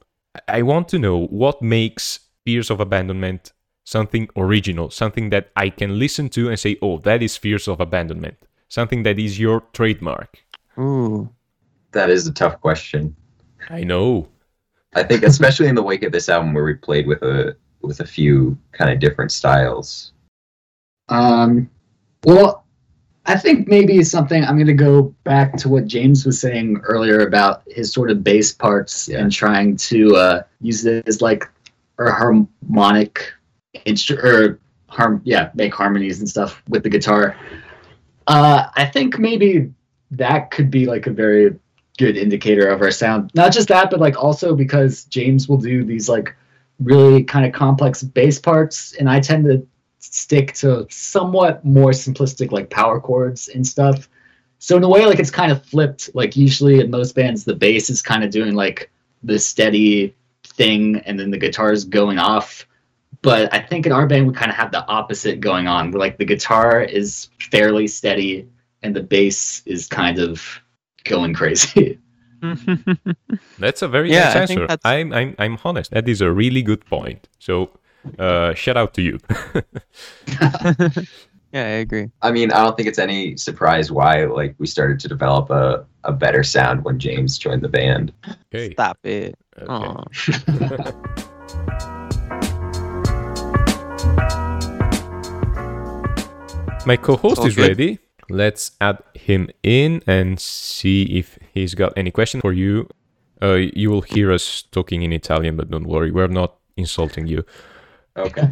I 0.48 0.62
want 0.62 0.88
to 0.88 0.98
know 0.98 1.26
what 1.26 1.62
makes 1.62 2.20
Fears 2.44 2.70
of 2.70 2.80
Abandonment 2.80 3.52
something 3.84 4.28
original, 4.36 4.90
something 4.90 5.30
that 5.30 5.50
I 5.56 5.68
can 5.70 5.98
listen 5.98 6.28
to 6.30 6.48
and 6.48 6.58
say, 6.58 6.76
"Oh, 6.82 6.98
that 6.98 7.22
is 7.22 7.36
Fears 7.36 7.68
of 7.68 7.80
Abandonment." 7.80 8.36
Something 8.68 9.02
that 9.04 9.18
is 9.18 9.38
your 9.38 9.62
trademark. 9.72 10.38
Ooh. 10.78 11.28
That 11.92 12.08
is 12.10 12.26
a 12.28 12.32
tough 12.32 12.60
question. 12.60 13.16
I 13.68 13.82
know. 13.82 14.28
I 14.94 15.02
think, 15.02 15.22
especially 15.22 15.68
in 15.68 15.74
the 15.74 15.82
wake 15.82 16.02
of 16.02 16.12
this 16.12 16.28
album, 16.28 16.52
where 16.52 16.64
we 16.64 16.74
played 16.74 17.06
with 17.06 17.22
a 17.22 17.56
with 17.82 18.00
a 18.00 18.06
few 18.06 18.58
kind 18.72 18.90
of 18.90 18.98
different 18.98 19.32
styles. 19.32 20.12
Um, 21.08 21.70
well, 22.24 22.64
I 23.26 23.36
think 23.36 23.68
maybe 23.68 24.02
something 24.02 24.44
I'm 24.44 24.56
going 24.56 24.66
to 24.66 24.72
go 24.74 25.14
back 25.24 25.56
to 25.58 25.68
what 25.68 25.86
James 25.86 26.26
was 26.26 26.40
saying 26.40 26.80
earlier 26.82 27.20
about 27.20 27.62
his 27.66 27.92
sort 27.92 28.10
of 28.10 28.22
bass 28.24 28.52
parts 28.52 29.08
Yeah. 29.08 29.18
and 29.18 29.32
trying 29.32 29.76
to 29.76 30.16
uh, 30.16 30.42
use 30.60 30.84
it 30.84 31.06
as 31.08 31.22
like 31.22 31.48
a 31.98 32.10
harmonic 32.10 33.32
instrument 33.84 34.26
or 34.26 34.60
harm, 34.88 35.20
yeah, 35.24 35.50
make 35.54 35.74
harmonies 35.74 36.18
and 36.20 36.28
stuff 36.28 36.62
with 36.68 36.82
the 36.82 36.88
guitar. 36.88 37.36
Uh, 38.26 38.68
I 38.74 38.84
think 38.84 39.18
maybe 39.18 39.72
that 40.10 40.50
could 40.50 40.70
be 40.70 40.86
like 40.86 41.06
a 41.06 41.10
very 41.10 41.56
good 41.98 42.16
indicator 42.16 42.68
of 42.68 42.80
our 42.80 42.90
sound. 42.90 43.30
Not 43.34 43.52
just 43.52 43.68
that, 43.68 43.90
but 43.90 44.00
like 44.00 44.22
also 44.22 44.54
because 44.54 45.04
James 45.04 45.48
will 45.48 45.58
do 45.58 45.84
these 45.84 46.08
like 46.08 46.34
really 46.80 47.22
kind 47.22 47.44
of 47.44 47.52
complex 47.52 48.02
bass 48.02 48.38
parts, 48.38 48.94
and 48.94 49.08
I 49.08 49.20
tend 49.20 49.44
to 49.44 49.66
stick 49.98 50.54
to 50.54 50.86
somewhat 50.90 51.64
more 51.64 51.90
simplistic 51.90 52.52
like 52.52 52.70
power 52.70 53.00
chords 53.00 53.48
and 53.48 53.66
stuff. 53.66 54.08
So 54.58 54.76
in 54.76 54.82
a 54.82 54.88
way, 54.88 55.06
like 55.06 55.18
it's 55.18 55.30
kind 55.30 55.52
of 55.52 55.64
flipped. 55.64 56.14
Like 56.14 56.36
usually 56.36 56.80
in 56.80 56.90
most 56.90 57.14
bands, 57.14 57.44
the 57.44 57.54
bass 57.54 57.90
is 57.90 58.02
kind 58.02 58.24
of 58.24 58.30
doing 58.30 58.54
like 58.54 58.90
the 59.22 59.38
steady 59.38 60.14
thing, 60.44 60.96
and 61.00 61.18
then 61.18 61.30
the 61.30 61.38
guitar 61.38 61.72
is 61.72 61.84
going 61.84 62.18
off. 62.18 62.66
But 63.22 63.52
I 63.52 63.60
think 63.60 63.84
in 63.84 63.92
our 63.92 64.06
band 64.06 64.26
we 64.26 64.32
kind 64.32 64.50
of 64.50 64.56
have 64.56 64.72
the 64.72 64.86
opposite 64.86 65.40
going 65.40 65.66
on. 65.66 65.90
Where 65.90 66.00
like 66.00 66.16
the 66.16 66.24
guitar 66.24 66.80
is 66.80 67.28
fairly 67.50 67.86
steady, 67.86 68.48
and 68.82 68.96
the 68.96 69.02
bass 69.02 69.62
is 69.66 69.86
kind 69.86 70.18
of 70.18 70.60
going 71.04 71.34
crazy. 71.34 71.98
That's 73.58 73.82
a 73.82 73.88
very 73.88 74.10
Yeah, 74.10 74.24
nice 74.32 74.36
I 74.36 74.46
think 74.46 74.60
answer. 74.60 74.66
that's- 74.66 74.80
I'm, 74.84 75.12
I'm, 75.12 75.34
I'm 75.38 75.58
honest. 75.64 75.90
That 75.90 76.08
is 76.08 76.20
a 76.20 76.30
really 76.32 76.62
good 76.62 76.84
point. 76.86 77.28
So, 77.38 77.70
uh, 78.18 78.54
shout 78.54 78.76
out 78.78 78.94
to 78.94 79.02
you. 79.02 79.18
yeah, 81.52 81.64
I 81.64 81.82
agree. 81.84 82.10
I 82.22 82.30
mean, 82.32 82.50
I 82.52 82.62
don't 82.62 82.76
think 82.76 82.88
it's 82.88 82.98
any 82.98 83.36
surprise 83.36 83.92
why 83.92 84.24
like 84.24 84.54
we 84.58 84.66
started 84.66 84.98
to 85.00 85.08
develop 85.08 85.50
a, 85.50 85.84
a 86.04 86.12
better 86.12 86.42
sound 86.42 86.82
when 86.84 86.98
James 86.98 87.36
joined 87.36 87.60
the 87.62 87.68
band. 87.68 88.12
okay. 88.54 88.72
Stop 88.72 88.98
it. 89.04 89.34
okay. 89.58 90.92
My 96.86 96.96
co-host 96.96 97.40
All 97.40 97.46
is 97.46 97.56
ready. 97.58 97.98
Let's 98.30 98.72
add 98.80 98.98
him 99.14 99.48
in 99.62 100.02
and 100.06 100.38
see 100.40 101.02
if 101.18 101.38
he's 101.52 101.74
got 101.74 101.92
any 101.96 102.10
question 102.10 102.40
for 102.40 102.52
you. 102.52 102.88
Uh, 103.42 103.54
you 103.74 103.90
will 103.90 104.02
hear 104.02 104.30
us 104.32 104.62
talking 104.70 105.02
in 105.02 105.12
Italian, 105.12 105.56
but 105.56 105.70
don't 105.70 105.86
worry, 105.86 106.10
we're 106.12 106.28
not 106.28 106.54
insulting 106.76 107.26
you. 107.26 107.44
Okay, 108.16 108.48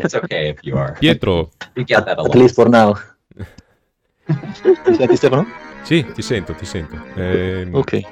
it's 0.00 0.14
okay 0.14 0.48
if 0.50 0.58
you 0.64 0.76
are. 0.76 0.96
Pietro, 1.00 1.50
We 1.76 1.84
get 1.84 2.04
that 2.06 2.18
a 2.18 2.22
lot. 2.22 2.30
At 2.34 2.36
least 2.36 2.54
for 2.56 2.68
now. 2.68 2.94
Mi 4.86 4.94
senti 4.94 5.16
Stefano? 5.16 5.46
sì, 5.84 6.04
ti 6.14 6.22
sento, 6.22 6.54
ti 6.54 6.64
sento. 6.64 6.96
Ehm, 7.16 7.74
Ok. 7.74 8.02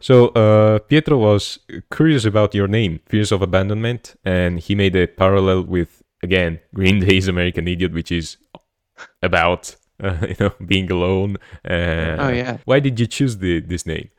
So 0.00 0.28
uh, 0.28 0.80
Pietro 0.80 1.16
was 1.16 1.58
curious 1.90 2.26
about 2.26 2.54
your 2.54 2.68
name, 2.68 3.00
Fears 3.06 3.32
of 3.32 3.40
Abandonment, 3.40 4.16
and 4.24 4.60
he 4.60 4.74
made 4.74 4.94
a 4.94 5.06
parallel 5.06 5.62
with 5.62 6.02
again 6.22 6.60
Green 6.74 7.00
Day's 7.00 7.26
American 7.26 7.66
Idiot, 7.66 7.92
which 7.92 8.12
is 8.12 8.36
about 9.22 9.74
uh, 10.02 10.26
you 10.28 10.36
know 10.38 10.52
being 10.66 10.90
alone. 10.90 11.38
Uh, 11.64 12.16
Oh, 12.18 12.28
yeah. 12.28 12.58
Why 12.66 12.80
did 12.80 13.00
you 13.00 13.06
choose 13.06 13.38
the 13.38 13.60
this 13.60 13.86
name? 13.86 14.10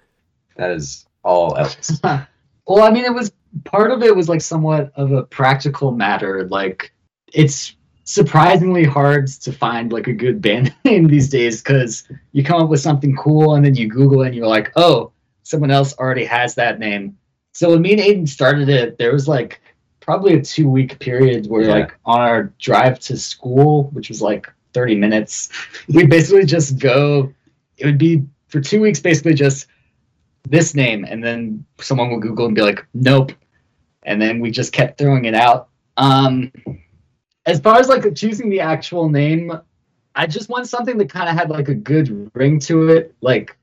That 0.57 0.71
is 0.71 1.05
all 1.23 1.55
Ellis. 1.55 2.01
well, 2.03 2.83
I 2.83 2.89
mean, 2.89 3.05
it 3.05 3.13
was 3.13 3.31
part 3.63 3.91
of 3.91 4.01
it 4.01 4.15
was 4.15 4.27
like 4.27 4.41
somewhat 4.41 4.91
of 4.95 5.11
a 5.11 5.23
practical 5.23 5.91
matter. 5.91 6.47
Like, 6.47 6.93
it's 7.31 7.75
surprisingly 8.05 8.83
hard 8.83 9.27
to 9.27 9.51
find 9.51 9.91
like 9.91 10.07
a 10.07 10.13
good 10.13 10.41
band 10.41 10.73
name 10.85 11.07
these 11.07 11.29
days 11.29 11.61
because 11.61 12.07
you 12.31 12.43
come 12.43 12.61
up 12.61 12.69
with 12.69 12.79
something 12.79 13.15
cool 13.15 13.55
and 13.55 13.65
then 13.65 13.75
you 13.75 13.89
Google 13.89 14.21
it 14.23 14.27
and 14.27 14.35
you're 14.35 14.47
like, 14.47 14.71
oh, 14.75 15.11
someone 15.43 15.71
else 15.71 15.95
already 15.97 16.25
has 16.25 16.55
that 16.55 16.79
name. 16.79 17.17
So 17.51 17.71
when 17.71 17.81
me 17.81 17.93
and 17.93 18.01
Aiden 18.01 18.29
started 18.29 18.69
it, 18.69 18.97
there 18.97 19.11
was 19.11 19.27
like 19.27 19.61
probably 19.99 20.35
a 20.35 20.41
two 20.41 20.69
week 20.69 20.99
period 20.99 21.47
where 21.47 21.63
Yeah. 21.63 21.73
like 21.73 21.97
on 22.05 22.21
our 22.21 22.53
drive 22.59 22.99
to 23.01 23.17
school, 23.17 23.89
which 23.91 24.09
was 24.09 24.21
like 24.21 24.51
30 24.73 24.95
minutes, 24.95 25.49
we'd 25.89 26.09
basically 26.09 26.45
just 26.45 26.77
go. 26.79 27.33
It 27.77 27.85
would 27.85 27.97
be 27.97 28.23
for 28.47 28.61
two 28.61 28.81
weeks 28.81 28.99
basically 28.99 29.33
just 29.33 29.67
this 30.47 30.75
name 30.75 31.05
and 31.05 31.23
then 31.23 31.65
someone 31.79 32.11
would 32.11 32.21
google 32.21 32.45
and 32.45 32.55
be 32.55 32.61
like 32.61 32.85
nope 32.93 33.31
and 34.03 34.21
then 34.21 34.39
we 34.39 34.51
just 34.51 34.71
kept 34.71 34.97
throwing 34.97 35.25
it 35.25 35.33
out 35.33 35.69
um 35.97 36.51
as 37.45 37.59
far 37.59 37.79
as 37.79 37.87
like 37.87 38.15
choosing 38.15 38.49
the 38.49 38.59
actual 38.59 39.09
name 39.09 39.51
i 40.15 40.25
just 40.25 40.49
want 40.49 40.67
something 40.67 40.97
that 40.97 41.09
kind 41.09 41.29
of 41.29 41.35
had 41.35 41.49
like 41.49 41.69
a 41.69 41.75
good 41.75 42.29
ring 42.33 42.59
to 42.59 42.89
it 42.89 43.13
like 43.21 43.57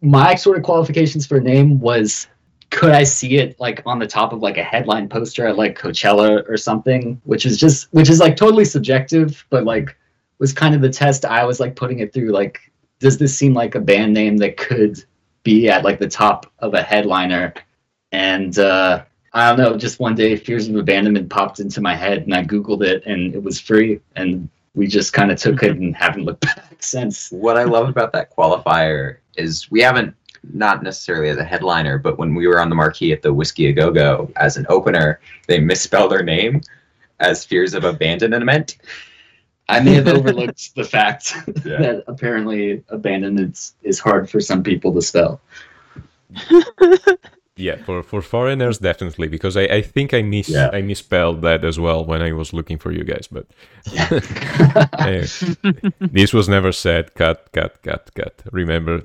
my 0.00 0.34
sort 0.34 0.56
of 0.56 0.62
qualifications 0.62 1.26
for 1.26 1.36
a 1.36 1.40
name 1.40 1.80
was 1.80 2.28
could 2.70 2.90
I 2.90 3.04
see 3.04 3.36
it 3.36 3.58
like 3.60 3.82
on 3.86 4.00
the 4.00 4.06
top 4.06 4.32
of 4.32 4.42
like 4.42 4.58
a 4.58 4.62
headline 4.64 5.08
poster 5.08 5.46
at 5.46 5.56
like 5.56 5.78
Coachella 5.78 6.48
or 6.48 6.56
something, 6.56 7.20
which 7.24 7.46
is 7.46 7.56
just 7.56 7.86
which 7.92 8.10
is 8.10 8.18
like 8.18 8.36
totally 8.36 8.64
subjective, 8.64 9.46
but 9.48 9.64
like 9.64 9.96
was 10.38 10.52
kind 10.52 10.74
of 10.74 10.80
the 10.80 10.90
test 10.90 11.24
I 11.24 11.44
was 11.44 11.60
like 11.60 11.76
putting 11.76 12.00
it 12.00 12.12
through. 12.12 12.30
Like, 12.30 12.72
does 12.98 13.16
this 13.16 13.36
seem 13.36 13.54
like 13.54 13.76
a 13.76 13.80
band 13.80 14.12
name 14.12 14.36
that 14.38 14.56
could 14.56 15.02
be 15.44 15.68
at 15.68 15.84
like 15.84 16.00
the 16.00 16.08
top 16.08 16.52
of 16.58 16.74
a 16.74 16.82
headliner? 16.82 17.54
And 18.10 18.58
uh, 18.58 19.04
I 19.34 19.48
don't 19.48 19.58
know, 19.58 19.76
just 19.76 19.98
one 19.98 20.14
day 20.14 20.36
Fears 20.36 20.68
of 20.68 20.76
Abandonment 20.76 21.28
popped 21.28 21.58
into 21.58 21.80
my 21.80 21.96
head 21.96 22.22
and 22.22 22.32
I 22.34 22.44
Googled 22.44 22.82
it 22.84 23.04
and 23.04 23.34
it 23.34 23.42
was 23.42 23.60
free 23.60 24.00
and 24.14 24.48
we 24.74 24.86
just 24.86 25.12
kind 25.12 25.32
of 25.32 25.38
took 25.38 25.62
it 25.62 25.76
and 25.78 25.94
haven't 25.96 26.24
looked 26.24 26.42
back 26.42 26.76
since. 26.82 27.30
What 27.30 27.56
I 27.56 27.64
love 27.64 27.88
about 27.88 28.12
that 28.12 28.34
qualifier 28.34 29.16
is 29.36 29.70
we 29.70 29.80
haven't 29.82 30.14
not 30.52 30.82
necessarily 30.82 31.30
as 31.30 31.36
a 31.38 31.44
headliner, 31.44 31.98
but 31.98 32.18
when 32.18 32.34
we 32.34 32.46
were 32.46 32.60
on 32.60 32.68
the 32.68 32.74
marquee 32.74 33.12
at 33.12 33.22
the 33.22 33.32
Whisky 33.32 33.66
A 33.66 33.72
Go 33.72 33.90
Go 33.90 34.30
as 34.36 34.56
an 34.56 34.66
opener, 34.68 35.18
they 35.48 35.58
misspelled 35.58 36.12
our 36.12 36.22
name 36.22 36.60
as 37.18 37.44
Fears 37.44 37.74
of 37.74 37.84
Abandonment. 37.84 38.76
I 39.68 39.80
may 39.80 39.94
have 39.94 40.06
overlooked 40.08 40.74
the 40.76 40.84
fact 40.84 41.34
Yeah. 41.64 41.78
that 41.78 42.04
apparently 42.06 42.84
abandonment 42.90 43.72
is 43.82 43.98
hard 43.98 44.28
for 44.30 44.40
some 44.40 44.62
people 44.62 44.92
to 44.94 45.02
spell. 45.02 45.40
Yeah, 47.56 47.76
for, 47.84 48.02
for 48.02 48.20
foreigners 48.20 48.78
definitely 48.78 49.28
because 49.28 49.56
I, 49.56 49.62
I 49.62 49.82
think 49.82 50.12
I 50.12 50.22
miss 50.22 50.48
Yeah. 50.48 50.70
I 50.72 50.82
misspelled 50.82 51.42
that 51.42 51.64
as 51.64 51.78
well 51.78 52.04
when 52.04 52.20
I 52.20 52.32
was 52.32 52.52
looking 52.52 52.78
for 52.78 52.90
you 52.90 53.04
guys, 53.04 53.28
but 53.30 53.46
eh, 54.98 55.26
this 56.00 56.32
was 56.32 56.48
never 56.48 56.72
said. 56.72 57.14
Cut, 57.14 57.48
cut, 57.52 57.80
cut, 57.82 58.10
cut. 58.14 58.42
Remember, 58.50 59.02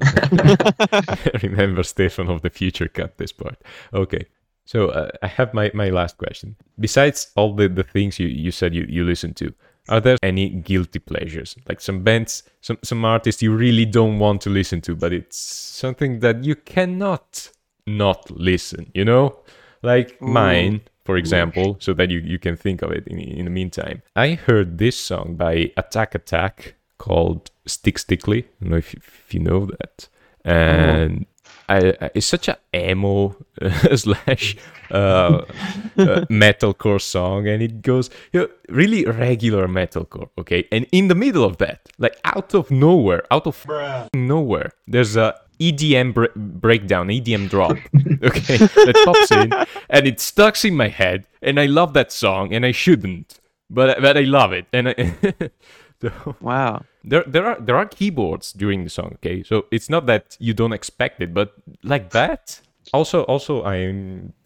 remember, 1.43 1.83
Stefan 1.83 2.27
of 2.27 2.41
the 2.41 2.49
future. 2.49 2.88
Cut 2.88 3.17
this 3.17 3.31
part. 3.31 3.57
Okay. 3.93 4.25
So 4.65 4.89
uh, 4.89 5.09
I 5.21 5.27
have 5.27 5.53
my, 5.53 5.69
my 5.73 5.89
last 5.89 6.17
question. 6.17 6.55
Besides 6.79 7.31
all 7.35 7.53
the, 7.55 7.67
the 7.69 7.83
things 7.83 8.19
you, 8.19 8.27
you 8.27 8.51
said 8.51 8.73
you, 8.73 8.85
you 8.89 9.03
listen 9.03 9.33
to, 9.35 9.53
are 9.89 9.99
there 9.99 10.17
any 10.21 10.49
guilty 10.49 10.99
pleasures? 10.99 11.55
Like 11.67 11.81
some 11.81 12.03
bands, 12.03 12.43
some, 12.62 12.77
some 12.83 13.03
artists 13.05 13.41
you 13.41 13.55
really 13.55 13.85
don't 13.85 14.19
want 14.19 14.41
to 14.41 14.49
listen 14.49 14.81
to, 14.81 14.95
but 14.95 15.13
it's 15.13 15.38
something 15.38 16.19
that 16.19 16.43
you 16.43 16.55
cannot 16.55 17.51
not 17.88 18.30
listen, 18.32 18.92
you 18.94 19.06
know? 19.06 19.39
Like 19.82 20.22
mine, 20.22 20.82
for 21.06 21.15
example, 21.18 21.78
so 21.80 21.94
that 21.94 22.10
you, 22.10 22.20
you 22.20 22.38
can 22.39 22.56
think 22.58 22.82
of 22.82 22.92
it 22.92 23.08
in, 23.08 23.20
in 23.20 23.46
the 23.46 23.52
meantime. 23.52 24.02
I 24.15 24.34
heard 24.34 24.78
this 24.78 24.98
song 24.98 25.36
by 25.36 25.72
Attack 25.78 26.15
Attack 26.15 26.76
called 26.98 27.50
Stick 27.65 27.98
Stickly. 27.98 28.39
I 28.44 28.48
don't 28.62 28.72
know 28.72 28.78
if 28.78 28.94
you, 28.94 29.00
if 29.06 29.34
you 29.34 29.39
know 29.39 29.65
that. 29.65 30.10
And 30.44 31.26
I, 31.70 31.94
I- 32.02 32.12
it's 32.13 32.26
such 32.26 32.48
a 32.50 32.58
emo 32.76 33.36
slash 33.96 34.58
uh, 34.92 34.94
uh, 34.94 36.26
metalcore 36.30 37.02
song, 37.02 37.48
and 37.48 37.62
it 37.63 37.82
goes 37.82 38.10
you 38.34 38.42
know, 38.42 38.48
really 38.70 39.06
regular 39.06 39.68
metalcore, 39.68 40.30
okay? 40.38 40.68
And 40.72 40.88
in 40.92 41.08
the 41.08 41.15
middle 41.15 41.44
of 41.46 41.58
that, 41.58 41.88
like 41.98 42.18
out 42.26 42.54
of 42.54 42.70
nowhere, 42.72 43.24
out 43.32 43.48
of 43.48 43.65
nowhere, 44.13 44.72
there's 44.88 45.15
a 45.15 45.36
EDM 45.60 46.13
br- 46.13 46.34
breakdown, 46.36 47.08
EDM 47.08 47.50
drop, 47.50 47.72
okay, 48.24 48.58
that 48.58 49.02
pops 49.06 49.32
in, 49.32 49.54
and 49.89 50.08
it 50.08 50.19
stucks 50.19 50.63
in 50.65 50.76
my 50.76 50.88
head, 50.88 51.26
and 51.41 51.60
I 51.60 51.65
love 51.65 51.93
that 51.93 52.12
song, 52.12 52.54
and 52.54 52.65
I 52.65 52.72
shouldn't, 52.72 53.39
but 53.69 54.02
but 54.02 54.17
I 54.17 54.22
love 54.22 54.54
it, 54.54 54.65
and 54.72 54.89
I, 54.89 55.15
so, 56.02 56.36
Wow. 56.41 56.84
there 57.04 57.24
there 57.28 57.45
are 57.45 57.60
there 57.60 57.76
are 57.76 57.86
keyboards 57.86 58.54
during 58.54 58.84
the 58.84 58.89
song 58.89 59.12
okay? 59.15 59.43
So 59.43 59.65
it's 59.72 59.89
not 59.89 60.06
that 60.06 60.38
you 60.39 60.54
don't 60.54 60.74
expect 60.74 61.22
it 61.22 61.34
but 61.34 61.54
like 61.84 62.12
that 62.12 62.62
also 62.93 63.24
also 63.24 63.63
i 63.63 63.76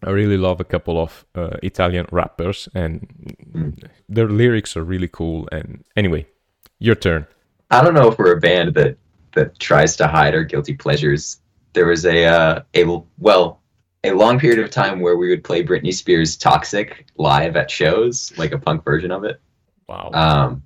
i 0.04 0.10
really 0.12 0.38
love 0.38 0.60
a 0.60 0.64
couple 0.66 0.98
of 1.02 1.26
uh, 1.36 1.58
italian 1.64 2.06
rappers 2.12 2.68
and 2.76 3.08
their 4.10 4.28
lyrics 4.28 4.76
are 4.76 4.84
really 4.84 5.08
cool 5.08 5.48
and 5.52 5.84
anyway 5.96 6.26
your 6.80 6.96
turn. 6.96 7.26
I 7.72 7.82
don't 7.84 7.94
know 7.94 8.10
if 8.12 8.18
we're 8.18 8.36
a 8.36 8.40
band 8.40 8.74
that 8.76 8.98
that 9.34 9.58
tries 9.60 9.96
to 9.98 10.08
hide 10.08 10.34
our 10.36 10.44
guilty 10.44 10.74
pleasures. 10.74 11.40
There 11.74 11.88
was 11.88 12.06
a 12.06 12.26
uh, 12.26 12.62
a 12.76 12.86
well 13.20 13.62
a 14.04 14.12
long 14.12 14.38
period 14.40 14.60
of 14.60 14.70
time 14.70 15.00
where 15.00 15.16
we 15.18 15.30
would 15.30 15.44
play 15.44 15.64
Britney 15.64 15.94
Spears' 15.94 16.36
"Toxic" 16.38 17.06
live 17.18 17.56
at 17.56 17.72
shows, 17.72 18.32
like 18.38 18.52
a 18.52 18.58
punk 18.60 18.84
version 18.84 19.12
of 19.12 19.24
it. 19.24 19.40
wow 19.88 20.10
Um, 20.14 20.64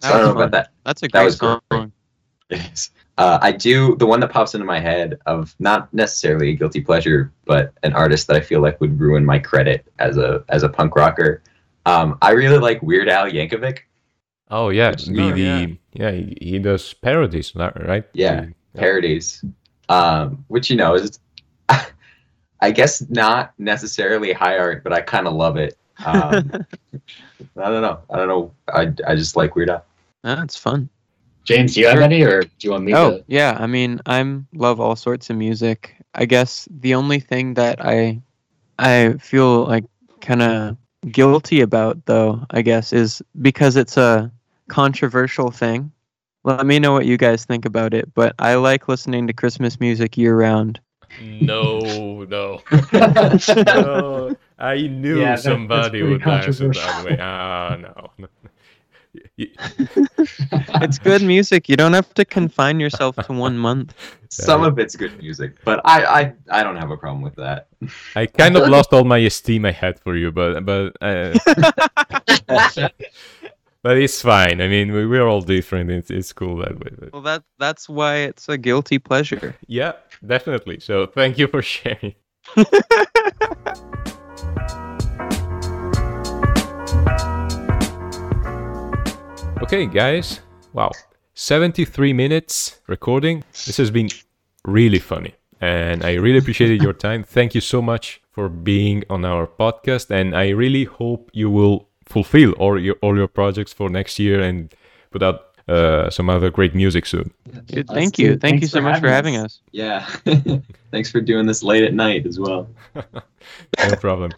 so 0.00 0.08
I 0.08 0.12
don't 0.12 0.20
know 0.20 0.26
fun. 0.28 0.36
about 0.36 0.50
that. 0.52 0.70
That's 0.84 1.02
a 1.02 1.06
That 1.06 1.12
great 1.12 1.24
was 1.24 1.36
great. 1.36 1.60
song. 1.72 1.92
It 2.50 2.60
is. 2.72 2.90
Uh, 3.18 3.38
I 3.40 3.52
do 3.52 3.94
the 3.96 4.06
one 4.06 4.20
that 4.20 4.30
pops 4.32 4.54
into 4.54 4.64
my 4.66 4.80
head 4.80 5.18
of 5.26 5.54
not 5.58 5.92
necessarily 5.94 6.50
a 6.50 6.52
guilty 6.54 6.80
pleasure, 6.80 7.30
but 7.44 7.72
an 7.82 7.92
artist 7.92 8.26
that 8.26 8.36
I 8.36 8.40
feel 8.40 8.60
like 8.60 8.80
would 8.80 8.98
ruin 8.98 9.24
my 9.24 9.38
credit 9.38 9.86
as 9.98 10.16
a 10.16 10.44
as 10.48 10.62
a 10.62 10.68
punk 10.68 10.96
rocker. 10.96 11.42
Um, 11.86 12.18
I 12.22 12.30
really 12.32 12.58
like 12.58 12.82
Weird 12.82 13.08
Al 13.08 13.26
Yankovic. 13.30 13.80
oh 14.50 14.70
yeah 14.70 14.90
Which- 14.90 15.06
the, 15.06 15.20
Oh, 15.22 15.32
the 15.32 15.40
yeah. 15.40 15.66
Yeah, 15.92 16.10
he, 16.10 16.36
he 16.40 16.58
does 16.58 16.94
parodies 16.94 17.54
right 17.54 18.04
Yeah. 18.14 18.46
Parodies, 18.74 19.44
um, 19.88 20.44
which 20.48 20.70
you 20.70 20.76
know 20.76 20.94
is, 20.94 21.18
I 22.60 22.70
guess 22.70 23.04
not 23.10 23.52
necessarily 23.58 24.32
high 24.32 24.56
art, 24.56 24.82
but 24.82 24.92
I 24.92 25.00
kind 25.00 25.26
of 25.26 25.34
love 25.34 25.56
it. 25.56 25.76
Um, 26.06 26.50
I 27.56 27.68
don't 27.68 27.82
know. 27.82 28.00
I 28.08 28.16
don't 28.16 28.28
know. 28.28 28.52
I, 28.72 28.92
I 29.06 29.14
just 29.14 29.36
like 29.36 29.54
Weird 29.56 29.70
Al. 29.70 29.84
That's 30.22 30.56
fun. 30.56 30.88
James, 31.44 31.74
do 31.74 31.80
you 31.80 31.88
have 31.88 31.98
any, 31.98 32.22
or 32.22 32.42
do 32.42 32.48
you 32.60 32.70
want 32.70 32.84
me 32.84 32.94
Oh 32.94 33.18
to? 33.18 33.24
yeah, 33.26 33.56
I 33.58 33.66
mean, 33.66 34.00
I'm 34.06 34.46
love 34.54 34.80
all 34.80 34.94
sorts 34.96 35.28
of 35.28 35.36
music. 35.36 35.96
I 36.14 36.24
guess 36.24 36.68
the 36.70 36.94
only 36.94 37.18
thing 37.18 37.54
that 37.54 37.84
I 37.84 38.22
I 38.78 39.14
feel 39.14 39.64
like 39.64 39.84
kind 40.20 40.40
of 40.42 40.76
guilty 41.10 41.60
about 41.60 42.06
though, 42.06 42.46
I 42.50 42.62
guess, 42.62 42.92
is 42.92 43.20
because 43.42 43.76
it's 43.76 43.96
a 43.96 44.30
controversial 44.72 45.50
thing. 45.50 45.92
Let 46.44 46.64
me 46.66 46.78
know 46.80 46.92
what 46.92 47.04
you 47.06 47.16
guys 47.16 47.44
think 47.44 47.64
about 47.66 47.92
it, 47.94 48.12
but 48.14 48.34
I 48.38 48.54
like 48.56 48.88
listening 48.88 49.26
to 49.28 49.32
Christmas 49.32 49.78
music 49.78 50.16
year 50.16 50.34
round. 50.34 50.80
no 51.20 52.24
no 52.24 52.62
no 53.68 54.34
i 54.58 54.80
knew 54.88 55.20
Yeah, 55.20 55.36
that- 55.36 55.42
somebody 55.44 56.00
pretty 56.00 56.12
would 56.16 56.22
answer 56.26 56.72
that 56.72 56.72
controversial. 56.72 57.04
way 57.04 57.18
ah 57.20 57.76
no, 57.76 58.10
no. 58.18 58.28
It's 60.84 60.98
good 60.98 61.20
music. 61.22 61.68
You 61.68 61.76
don't 61.76 61.92
have 61.92 62.14
to 62.14 62.24
confine 62.24 62.80
yourself 62.80 63.14
to 63.26 63.32
one 63.32 63.58
month. 63.58 63.92
Some 64.30 64.62
of 64.64 64.78
it's 64.78 64.96
good 64.96 65.12
music, 65.20 65.52
but 65.68 65.80
I, 65.84 65.98
I, 66.20 66.22
I 66.48 66.62
don't 66.64 66.76
have 66.80 66.90
a 66.90 66.96
problem 66.96 67.20
with 67.20 67.36
that. 67.36 67.68
I 68.16 68.24
kind 68.24 68.56
of 68.56 68.68
lost 68.70 68.92
all 68.94 69.04
my 69.04 69.18
esteem 69.18 69.66
I 69.66 69.72
had 69.72 70.00
for 70.00 70.16
you, 70.16 70.32
but 70.32 70.64
but 70.64 70.96
uh, 71.04 71.36
but 73.82 73.98
it's 73.98 74.22
fine. 74.22 74.60
I 74.60 74.68
mean, 74.68 74.92
we, 74.92 75.06
we're 75.06 75.26
all 75.26 75.42
different. 75.42 75.90
It's 75.90 76.10
it's 76.10 76.32
cool 76.32 76.56
that 76.58 76.78
way. 76.78 76.90
But 76.98 77.12
Well, 77.12 77.22
that 77.22 77.42
that's 77.58 77.88
why 77.88 78.16
it's 78.18 78.48
a 78.48 78.56
guilty 78.56 78.98
pleasure. 78.98 79.54
yeah, 79.66 79.92
definitely. 80.24 80.80
So 80.80 81.06
thank 81.06 81.38
you 81.38 81.48
for 81.48 81.62
sharing. 81.74 82.14
okay, 89.62 89.86
guys. 89.86 90.40
Wow, 90.72 90.92
seventy-three 91.34 92.12
minutes 92.12 92.80
recording. 92.86 93.44
This 93.66 93.76
has 93.78 93.90
been 93.90 94.08
really 94.64 95.00
funny, 95.00 95.34
and 95.60 96.04
I 96.04 96.14
really 96.14 96.38
appreciated 96.38 96.82
your 96.82 96.94
time. 96.94 97.24
Thank 97.24 97.54
you 97.54 97.60
so 97.60 97.82
much 97.82 98.22
for 98.30 98.48
being 98.48 99.02
on 99.10 99.24
our 99.24 99.46
podcast, 99.46 100.10
and 100.10 100.34
I 100.36 100.50
really 100.50 100.84
hope 100.84 101.30
you 101.34 101.50
will 101.50 101.88
fulfill 102.12 102.52
all 102.52 102.78
your 102.78 102.96
all 103.02 103.16
your 103.16 103.28
projects 103.28 103.72
for 103.72 103.88
next 103.88 104.18
year 104.18 104.40
and 104.40 104.72
put 105.10 105.22
out 105.22 105.38
uh, 105.68 106.10
some 106.10 106.28
other 106.28 106.50
great 106.50 106.74
music 106.74 107.06
soon. 107.06 107.32
Dude, 107.66 107.88
Us 107.88 107.94
thank 107.94 108.14
too. 108.16 108.22
you. 108.22 108.28
Thank 108.30 108.40
Thanks 108.42 108.62
you 108.62 108.68
so 108.68 108.78
for 108.78 108.82
much 108.82 109.00
for 109.00 109.08
having 109.08 109.34
having 109.34 109.36
us. 109.36 109.44
us. 109.44 109.60
Yeah. 109.72 110.06
Thanks 110.90 111.10
for 111.10 111.20
doing 111.20 111.46
this 111.46 111.62
late 111.62 111.84
at 111.84 111.94
night 111.94 112.26
as 112.26 112.38
well. 112.38 112.68
no 112.94 113.96
problem. 114.00 114.32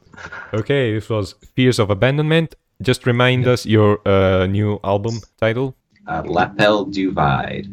Okay, 0.53 0.95
this 0.95 1.09
was 1.09 1.35
Fears 1.57 1.79
of 1.79 1.91
Abandonment. 1.91 2.55
Just 2.83 3.07
remind 3.07 3.47
us 3.47 3.67
your 3.67 4.01
uh, 4.07 4.47
new 4.47 4.79
album 4.85 5.15
title. 5.41 5.75
Uh, 6.07 6.23
Lapel 6.27 6.85
Divide. 6.85 7.67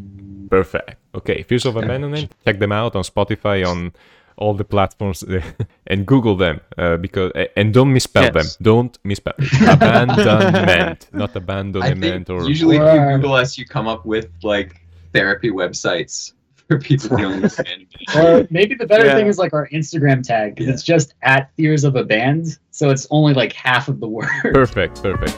Perfect. 0.50 0.96
Okay, 1.14 1.44
Fears 1.44 1.66
of 1.66 1.76
Abandonment. 1.76 2.32
Check 2.46 2.60
them 2.60 2.72
out 2.72 2.96
on 2.96 3.04
Spotify, 3.04 3.66
on 3.68 3.92
all 4.38 4.54
the 4.54 4.64
platforms, 4.64 5.24
and 5.88 6.06
Google 6.06 6.36
them 6.36 6.60
uh, 6.78 6.98
because 6.98 7.32
and 7.56 7.74
don't 7.74 7.94
misspell 7.94 8.24
Yes. 8.24 8.34
them. 8.34 8.64
Don't 8.64 8.98
misspell 9.04 9.34
it. 9.38 9.52
abandonment, 9.70 11.08
not 11.14 11.36
abandonment 11.36 12.30
or 12.30 12.48
usually 12.48 12.78
if 12.78 12.82
you 12.94 13.00
Google 13.18 13.34
us, 13.34 13.58
you 13.58 13.66
come 13.66 13.88
up 13.88 14.06
with 14.06 14.30
like 14.44 14.82
therapy 15.14 15.50
websites 15.52 16.34
for 16.68 16.80
people 16.80 17.18
dealing 17.18 17.42
with 17.42 17.60
abandonment. 17.60 18.16
Or 18.16 18.48
maybe 18.50 18.76
the 18.76 18.86
better 18.88 19.06
Yeah. 19.06 19.16
thing 19.16 19.28
is 19.28 19.38
like 19.38 19.54
our 19.54 19.68
Instagram 19.70 20.24
tag 20.24 20.56
because 20.56 20.68
Yeah. 20.68 20.74
it's 20.74 20.84
just 20.84 21.14
at 21.22 21.52
Fears 21.58 21.84
of 21.84 21.96
a 21.96 22.04
Band, 22.04 22.58
so 22.72 22.90
it's 22.90 23.08
only 23.12 23.34
like 23.34 23.54
half 23.54 23.88
of 23.90 24.00
the 24.00 24.08
word. 24.08 24.30
perfect. 24.54 25.02
Perfect. 25.04 25.38